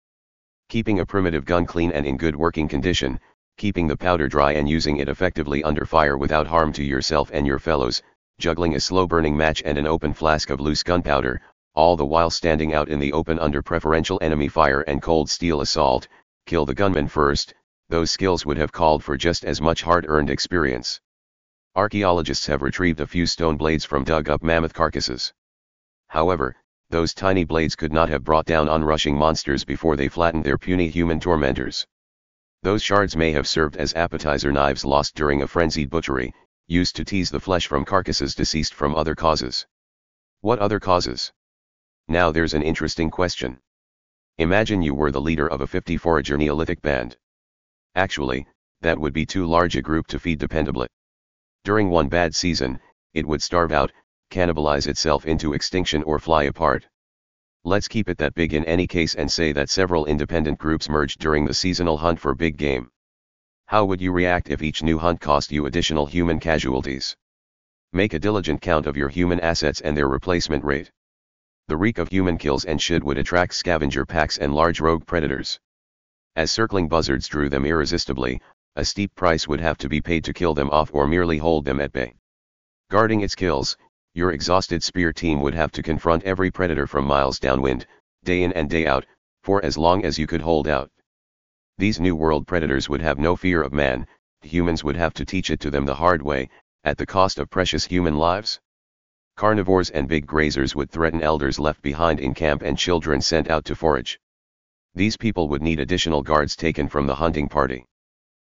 Keeping 0.68 1.00
a 1.00 1.04
primitive 1.04 1.44
gun 1.44 1.66
clean 1.66 1.90
and 1.90 2.06
in 2.06 2.16
good 2.16 2.37
working 2.37 2.68
condition, 2.68 3.18
keeping 3.56 3.88
the 3.88 3.96
powder 3.96 4.28
dry 4.28 4.52
and 4.52 4.68
using 4.68 4.98
it 4.98 5.09
effectively 5.09 5.64
under 5.64 5.85
fire 5.85 6.16
without 6.16 6.46
harm 6.46 6.72
to 6.74 6.85
yourself 6.85 7.28
and 7.33 7.46
your 7.46 7.59
fellows, 7.59 8.02
juggling 8.38 8.76
a 8.76 8.80
slow-burning 8.80 9.37
match 9.37 9.62
and 9.66 9.76
an 9.78 9.87
open 9.87 10.14
flask 10.14 10.48
of 10.48 10.61
loose 10.61 10.85
gunpowder, 10.85 11.42
all 11.74 11.96
the 11.96 12.06
while 12.06 12.30
standing 12.30 12.72
out 12.72 12.88
in 12.88 13.00
the 13.00 13.12
open 13.12 13.38
under 13.40 13.62
preferential 13.62 14.18
enemy 14.22 14.48
fire 14.48 14.83
and 14.83 15.02
cold 15.02 15.28
steel 15.28 15.61
assault, 15.61 16.06
kill 16.46 16.64
the 16.64 16.74
gunman 16.74 17.09
first, 17.09 17.52
those 17.88 18.12
skills 18.12 18.46
would 18.46 18.56
have 18.56 18.70
called 18.70 19.02
for 19.02 19.16
just 19.16 19.44
as 19.44 19.61
much 19.61 19.83
hard-earned 19.83 20.30
experience. 20.30 21.00
Archaeologists 21.74 22.46
have 22.46 22.62
retrieved 22.62 23.00
a 23.00 23.06
few 23.06 23.26
stone 23.26 23.56
blades 23.56 23.85
from 23.85 24.04
dug-up 24.04 24.42
mammoth 24.42 24.72
carcasses. 24.72 25.33
However, 26.11 26.57
those 26.88 27.14
tiny 27.14 27.44
blades 27.44 27.77
could 27.77 27.92
not 27.92 28.09
have 28.09 28.25
brought 28.25 28.44
down 28.44 28.68
onrushing 28.68 29.16
monsters 29.16 29.64
before 29.64 29.94
they 29.94 30.09
flattened 30.09 30.42
their 30.42 30.59
puny 30.59 30.88
human 30.88 31.20
tormentors. 31.20 31.87
Those 32.64 32.83
shards 32.83 33.14
may 33.14 33.31
have 33.31 33.46
served 33.46 33.77
as 33.77 33.94
appetizer 33.94 34.51
knives 34.51 34.85
lost 34.85 35.14
during 35.14 35.40
a 35.40 35.46
frenzied 35.46 35.88
butchery, 35.88 36.35
used 36.66 36.96
to 36.96 37.05
tease 37.05 37.31
the 37.31 37.38
flesh 37.38 37.68
from 37.68 37.85
carcasses 37.85 38.35
deceased 38.35 38.75
from 38.75 38.96
other 38.96 39.14
causes. 39.14 39.68
What 40.40 40.59
other 40.59 40.81
causes? 40.81 41.33
Now 42.09 42.33
there's 42.33 42.55
an 42.55 42.62
interesting 42.62 43.09
question. 43.09 43.61
Imagine 44.38 44.83
you 44.83 44.94
were 44.94 45.12
the 45.12 45.20
leader 45.20 45.46
of 45.46 45.61
a 45.61 45.66
50 45.68 45.96
forager 45.96 46.37
Neolithic 46.37 46.83
band. 46.83 47.16
Actually, 47.94 48.49
that 48.81 48.99
would 48.99 49.12
be 49.12 49.27
too 49.27 49.46
large 49.46 49.77
a 49.77 49.81
group 49.81 50.09
to 50.09 50.18
feed 50.18 50.40
dependably. 50.40 50.88
During 51.62 51.88
one 51.88 52.09
bad 52.09 52.35
season, 52.35 52.81
it 53.14 53.29
would 53.29 53.42
starve 53.42 53.70
out, 53.70 53.92
cannibalize 54.30 54.86
itself 54.86 55.26
into 55.26 55.52
extinction 55.52 56.02
or 56.04 56.18
fly 56.18 56.44
apart. 56.44 56.86
Let's 57.64 57.88
keep 57.88 58.08
it 58.08 58.16
that 58.18 58.34
big 58.34 58.54
in 58.54 58.64
any 58.64 58.86
case 58.86 59.14
and 59.14 59.30
say 59.30 59.52
that 59.52 59.68
several 59.68 60.06
independent 60.06 60.58
groups 60.58 60.88
merged 60.88 61.20
during 61.20 61.44
the 61.44 61.52
seasonal 61.52 61.98
hunt 61.98 62.18
for 62.18 62.34
big 62.34 62.56
game. 62.56 62.90
How 63.66 63.84
would 63.84 64.00
you 64.00 64.12
react 64.12 64.48
if 64.48 64.62
each 64.62 64.82
new 64.82 64.98
hunt 64.98 65.20
cost 65.20 65.52
you 65.52 65.66
additional 65.66 66.06
human 66.06 66.40
casualties? 66.40 67.14
Make 67.92 68.14
a 68.14 68.18
diligent 68.18 68.62
count 68.62 68.86
of 68.86 68.96
your 68.96 69.08
human 69.08 69.40
assets 69.40 69.80
and 69.80 69.96
their 69.96 70.08
replacement 70.08 70.64
rate. 70.64 70.90
The 71.68 71.76
reek 71.76 71.98
of 71.98 72.08
human 72.08 72.38
kills 72.38 72.64
and 72.64 72.80
should 72.80 73.04
would 73.04 73.18
attract 73.18 73.54
scavenger 73.54 74.06
packs 74.06 74.38
and 74.38 74.54
large 74.54 74.80
rogue 74.80 75.06
predators. 75.06 75.60
As 76.34 76.50
circling 76.50 76.88
buzzards 76.88 77.28
drew 77.28 77.48
them 77.48 77.66
irresistibly, 77.66 78.40
a 78.76 78.84
steep 78.84 79.14
price 79.14 79.46
would 79.46 79.60
have 79.60 79.76
to 79.78 79.88
be 79.88 80.00
paid 80.00 80.24
to 80.24 80.32
kill 80.32 80.54
them 80.54 80.70
off 80.70 80.94
or 80.94 81.06
merely 81.06 81.38
hold 81.38 81.64
them 81.64 81.80
at 81.80 81.92
bay. 81.92 82.14
Guarding 82.88 83.20
its 83.20 83.34
kills, 83.34 83.76
your 84.14 84.33
exhausted 84.33 84.83
spear 84.83 85.12
team 85.12 85.40
would 85.40 85.55
have 85.55 85.70
to 85.73 85.83
confront 85.83 86.25
every 86.25 86.51
predator 86.51 86.87
from 86.87 87.05
miles 87.05 87.38
downwind, 87.38 87.87
day 88.25 88.42
in 88.42 88.53
and 88.55 88.68
day 88.68 88.87
out, 88.87 89.07
for 89.42 89.64
as 89.64 89.79
long 89.79 90.05
as 90.05 90.18
you 90.18 90.27
could 90.27 90.40
hold 90.40 90.66
out. 90.66 90.90
These 91.79 92.01
New 92.01 92.16
World 92.16 92.46
predators 92.46 92.88
would 92.88 93.01
have 93.01 93.18
no 93.18 93.37
fear 93.37 93.62
of 93.62 93.73
man, 93.73 94.07
humans 94.42 94.83
would 94.83 94.96
have 94.96 95.14
to 95.14 95.25
teach 95.25 95.51
it 95.51 95.61
to 95.61 95.70
them 95.70 95.87
the 95.87 95.94
hard 95.94 96.23
way, 96.23 96.49
at 96.85 96.99
the 96.99 97.07
cost 97.07 97.38
of 97.38 97.51
precious 97.51 97.85
human 97.85 98.16
lives. 98.16 98.61
Carnivores 99.37 99.90
and 99.90 100.09
big 100.09 100.27
grazers 100.27 100.75
would 100.75 100.90
threaten 100.90 101.23
elders 101.23 101.59
left 101.59 101.81
behind 101.81 102.20
in 102.20 102.35
camp 102.35 102.62
and 102.62 102.77
children 102.77 103.20
sent 103.20 103.49
out 103.49 103.64
to 103.64 103.75
forage. 103.75 104.18
These 104.94 105.16
people 105.16 105.49
would 105.49 105.62
need 105.62 105.79
additional 105.79 106.23
guards 106.23 106.57
taken 106.57 106.88
from 106.88 107.07
the 107.07 107.14
hunting 107.14 107.49
party. 107.49 107.87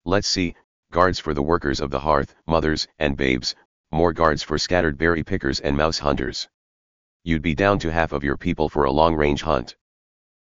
Let's 0.04 0.28
see, 0.28 0.56
guards 0.92 1.20
for 1.20 1.34
the 1.34 1.44
workers 1.44 1.80
of 1.80 1.92
the 1.92 2.00
hearth, 2.00 2.36
mothers 2.48 2.88
and 3.00 3.16
babes, 3.16 3.56
more 3.94 4.12
guards 4.12 4.44
for 4.44 4.58
scattered 4.58 4.98
berry 4.98 5.24
pickers 5.24 5.60
and 5.60 5.78
mouse 5.78 6.00
hunters. 6.00 6.50
You'd 7.24 7.42
be 7.42 7.56
down 7.56 7.80
to 7.80 7.92
half 7.92 8.12
of 8.12 8.24
your 8.24 8.36
people 8.36 8.68
for 8.68 8.84
a 8.84 8.92
long-range 8.92 9.44
hunt. 9.44 9.78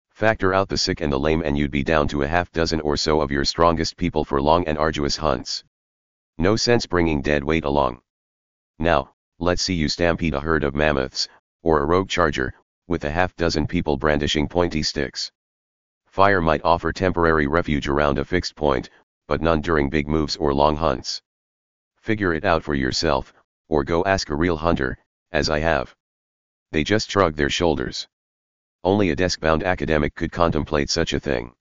Factor 0.10 0.54
out 0.54 0.70
the 0.70 0.78
sick 0.78 1.02
and 1.02 1.12
the 1.12 1.20
lame 1.20 1.42
and 1.44 1.58
you'd 1.58 1.72
be 1.72 1.84
down 1.84 2.08
to 2.08 2.24
a 2.24 2.28
half 2.28 2.52
dozen 2.52 2.82
or 2.82 2.98
so 2.98 3.22
of 3.22 3.32
your 3.32 3.46
strongest 3.46 3.98
people 3.98 4.24
for 4.24 4.42
long 4.42 4.68
and 4.68 4.78
arduous 4.78 5.18
hunts. 5.18 5.64
No 6.38 6.56
sense 6.56 6.86
bringing 6.86 7.22
dead 7.22 7.44
weight 7.44 7.66
along. 7.66 8.02
Now, 8.80 9.14
let's 9.38 9.62
see 9.62 9.74
you 9.74 9.90
stampede 9.90 10.34
a 10.34 10.40
herd 10.40 10.64
of 10.64 10.74
mammoths, 10.74 11.28
or 11.62 11.82
a 11.82 11.86
rogue 11.86 12.10
charger, 12.10 12.54
with 12.88 13.04
a 13.04 13.12
half 13.12 13.36
dozen 13.36 13.68
people 13.68 13.98
brandishing 13.98 14.48
pointy 14.48 14.84
sticks. 14.84 15.32
Fire 16.08 16.42
might 16.42 16.64
offer 16.64 16.92
temporary 16.92 17.48
refuge 17.48 17.88
around 17.88 18.18
a 18.18 18.26
fixed 18.26 18.56
point, 18.56 18.90
but 19.28 19.42
none 19.42 19.62
during 19.62 19.90
big 19.90 20.08
moves 20.08 20.36
or 20.36 20.54
long 20.54 20.76
hunts. 20.76 21.22
Figure 22.02 22.34
it 22.34 22.44
out 22.44 22.64
for 22.64 22.76
yourself, 22.76 23.34
or 23.72 23.86
go 23.86 24.04
ask 24.04 24.30
a 24.30 24.36
real 24.36 24.58
hunter, 24.58 24.98
as 25.32 25.50
I 25.50 25.60
have. 25.60 25.96
They 26.74 26.84
just 26.84 27.10
shrug 27.10 27.38
their 27.38 27.50
shoulders. 27.50 28.06
Only 28.84 29.12
a 29.12 29.16
desk-bound 29.16 29.64
academic 29.64 30.14
could 30.14 30.34
contemplate 30.34 30.90
such 30.90 31.14
a 31.14 31.22
thing. 31.22 31.54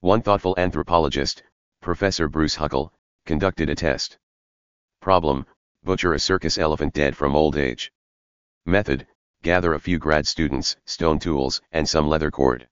One 0.00 0.20
thoughtful 0.20 0.54
anthropologist, 0.58 1.42
Professor 1.80 2.28
Bruce 2.28 2.56
Huckell, 2.56 2.92
conducted 3.24 3.70
a 3.70 3.74
test. 3.74 4.18
Problem, 5.00 5.46
butcher 5.82 6.12
a 6.12 6.18
circus 6.18 6.58
elephant 6.58 6.92
dead 6.92 7.16
from 7.16 7.34
old 7.34 7.56
age. 7.56 7.90
Method, 8.66 9.06
gather 9.42 9.72
a 9.72 9.80
few 9.80 9.98
grad 9.98 10.26
students, 10.26 10.76
stone 10.84 11.18
tools, 11.18 11.62
and 11.72 11.88
some 11.88 12.06
leather 12.06 12.30
cord. 12.30 12.68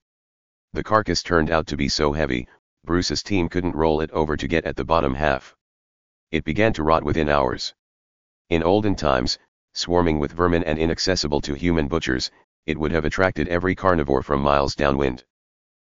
The 0.75 0.85
carcass 0.85 1.23
turned 1.23 1.51
out 1.51 1.67
to 1.69 1.77
be 1.79 1.89
so 1.89 2.13
heavy, 2.13 2.47
Bruce's 2.85 3.23
team 3.23 3.49
couldn't 3.49 3.75
roll 3.75 4.03
it 4.03 4.11
over 4.11 4.37
to 4.37 4.47
get 4.47 4.67
at 4.67 4.77
the 4.77 4.85
bottom 4.85 5.15
half. 5.15 5.57
It 6.31 6.45
began 6.45 6.75
to 6.75 6.83
rot 6.83 7.03
within 7.03 7.31
hours. 7.31 7.75
In 8.51 8.63
olden 8.63 8.95
times, 8.95 9.39
swarming 9.75 10.19
with 10.19 10.33
vermin 10.33 10.65
and 10.65 10.79
inaccessible 10.79 11.43
to 11.43 11.53
human 11.53 11.87
butchers, 11.87 12.31
it 12.65 12.79
would 12.79 12.93
have 12.93 13.05
attracted 13.05 13.47
every 13.49 13.75
carnivore 13.75 14.23
from 14.23 14.41
miles 14.41 14.75
downwind. 14.75 15.25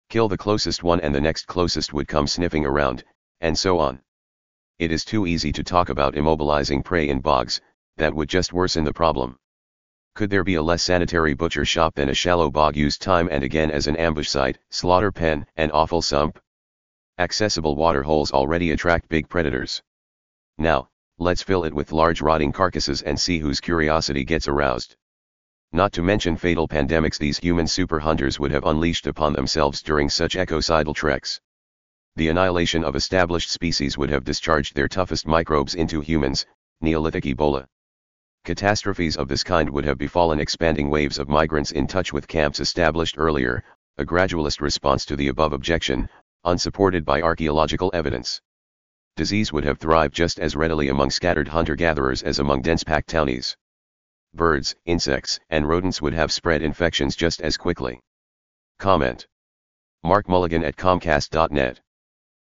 Kill 0.09 0.27
the 0.27 0.39
closest 0.39 0.83
one 0.83 0.99
and 1.01 1.15
the 1.15 1.21
next 1.21 1.47
closest 1.47 1.93
would 1.93 2.09
come 2.09 2.27
sniffing 2.27 2.65
around, 2.65 3.05
and 3.43 3.59
so 3.59 3.79
on. 3.79 4.01
It 4.79 4.91
is 4.91 5.05
too 5.05 5.27
easy 5.27 5.53
to 5.53 5.63
talk 5.63 5.91
about 5.91 6.15
immobilizing 6.15 6.83
prey 6.83 7.11
in 7.11 7.21
bogs, 7.21 7.61
that 7.99 8.15
would 8.15 8.31
just 8.31 8.55
worsen 8.55 8.85
the 8.85 8.93
problem. 8.93 9.39
Could 10.15 10.31
there 10.31 10.45
be 10.45 10.55
a 10.55 10.63
less 10.63 10.83
sanitary 10.83 11.35
butcher 11.35 11.67
shop 11.67 11.95
than 11.95 12.09
a 12.09 12.15
shallow 12.15 12.51
bog 12.51 12.75
used 12.75 13.03
time 13.03 13.29
and 13.31 13.45
again 13.45 13.71
as 13.71 13.87
an 13.87 13.97
ambush 13.97 14.31
site, 14.31 14.59
slaughter 14.71 15.13
pen, 15.13 15.47
and 15.57 15.71
offal 15.73 16.01
sump? 16.01 16.39
Accessible 17.19 17.77
water 17.77 18.03
holes 18.03 18.33
already 18.33 18.71
attract 18.71 19.11
big 19.11 19.29
predators. 19.29 19.83
Now, 20.57 20.89
let's 21.19 21.43
fill 21.43 21.65
it 21.65 21.73
with 21.73 21.93
large 21.93 22.21
rotting 22.21 22.53
carcasses 22.53 23.01
and 23.01 23.19
see 23.19 23.39
whose 23.39 23.59
curiosity 23.59 24.23
gets 24.23 24.49
aroused. 24.49 24.97
Not 25.73 25.93
to 25.95 26.03
mention 26.03 26.37
fatal 26.37 26.69
pandemics 26.69 27.19
these 27.19 27.39
human 27.39 27.67
super 27.67 27.99
hunters 27.99 28.39
would 28.39 28.51
have 28.51 28.67
unleashed 28.67 29.07
upon 29.07 29.33
themselves 29.33 29.83
during 29.83 30.11
such 30.11 30.37
ecocidal 30.37 30.95
treks. 30.95 31.41
The 32.17 32.29
annihilation 32.29 32.85
of 32.85 32.97
established 32.97 33.51
species 33.51 33.97
would 33.97 34.11
have 34.11 34.25
discharged 34.25 34.75
their 34.75 34.89
toughest 34.89 35.27
microbes 35.27 35.75
into 35.75 36.01
humans, 36.01 36.45
Neolithic 36.83 37.25
Ebola. 37.25 37.67
Catastrophes 38.45 39.17
of 39.17 39.27
this 39.27 39.43
kind 39.43 39.71
would 39.71 39.85
have 39.87 39.99
befallen 39.99 40.39
expanding 40.39 40.91
waves 40.91 41.19
of 41.19 41.29
migrants 41.29 41.73
in 41.73 41.87
touch 41.87 42.13
with 42.13 42.29
camps 42.29 42.61
established 42.61 43.17
earlier, 43.19 43.65
a 43.99 44.05
gradualist 44.05 44.61
response 44.61 45.05
to 45.07 45.17
the 45.17 45.29
above 45.29 45.53
objection, 45.53 46.09
unsupported 46.45 47.05
by 47.05 47.23
archaeological 47.23 47.91
evidence. 47.95 48.41
Disease 49.17 49.53
would 49.53 49.65
have 49.65 49.79
thrived 49.79 50.15
just 50.15 50.39
as 50.39 50.55
readily 50.55 50.89
among 50.89 51.11
scattered 51.11 51.49
hunter-gatherers 51.49 52.23
as 52.23 52.39
among 52.39 52.61
dense-packed 52.63 53.09
townies. 53.09 53.57
Birds, 54.35 54.77
insects, 54.85 55.41
and 55.49 55.67
rodents 55.67 56.03
would 56.03 56.13
have 56.13 56.31
spread 56.31 56.61
infections 56.61 57.17
just 57.17 57.41
as 57.41 57.57
quickly. 57.57 58.01
Comment. 58.79 59.27
Mark 60.05 60.29
Mulligan 60.29 60.63
at 60.63 60.77
Comcast.net 60.77 61.81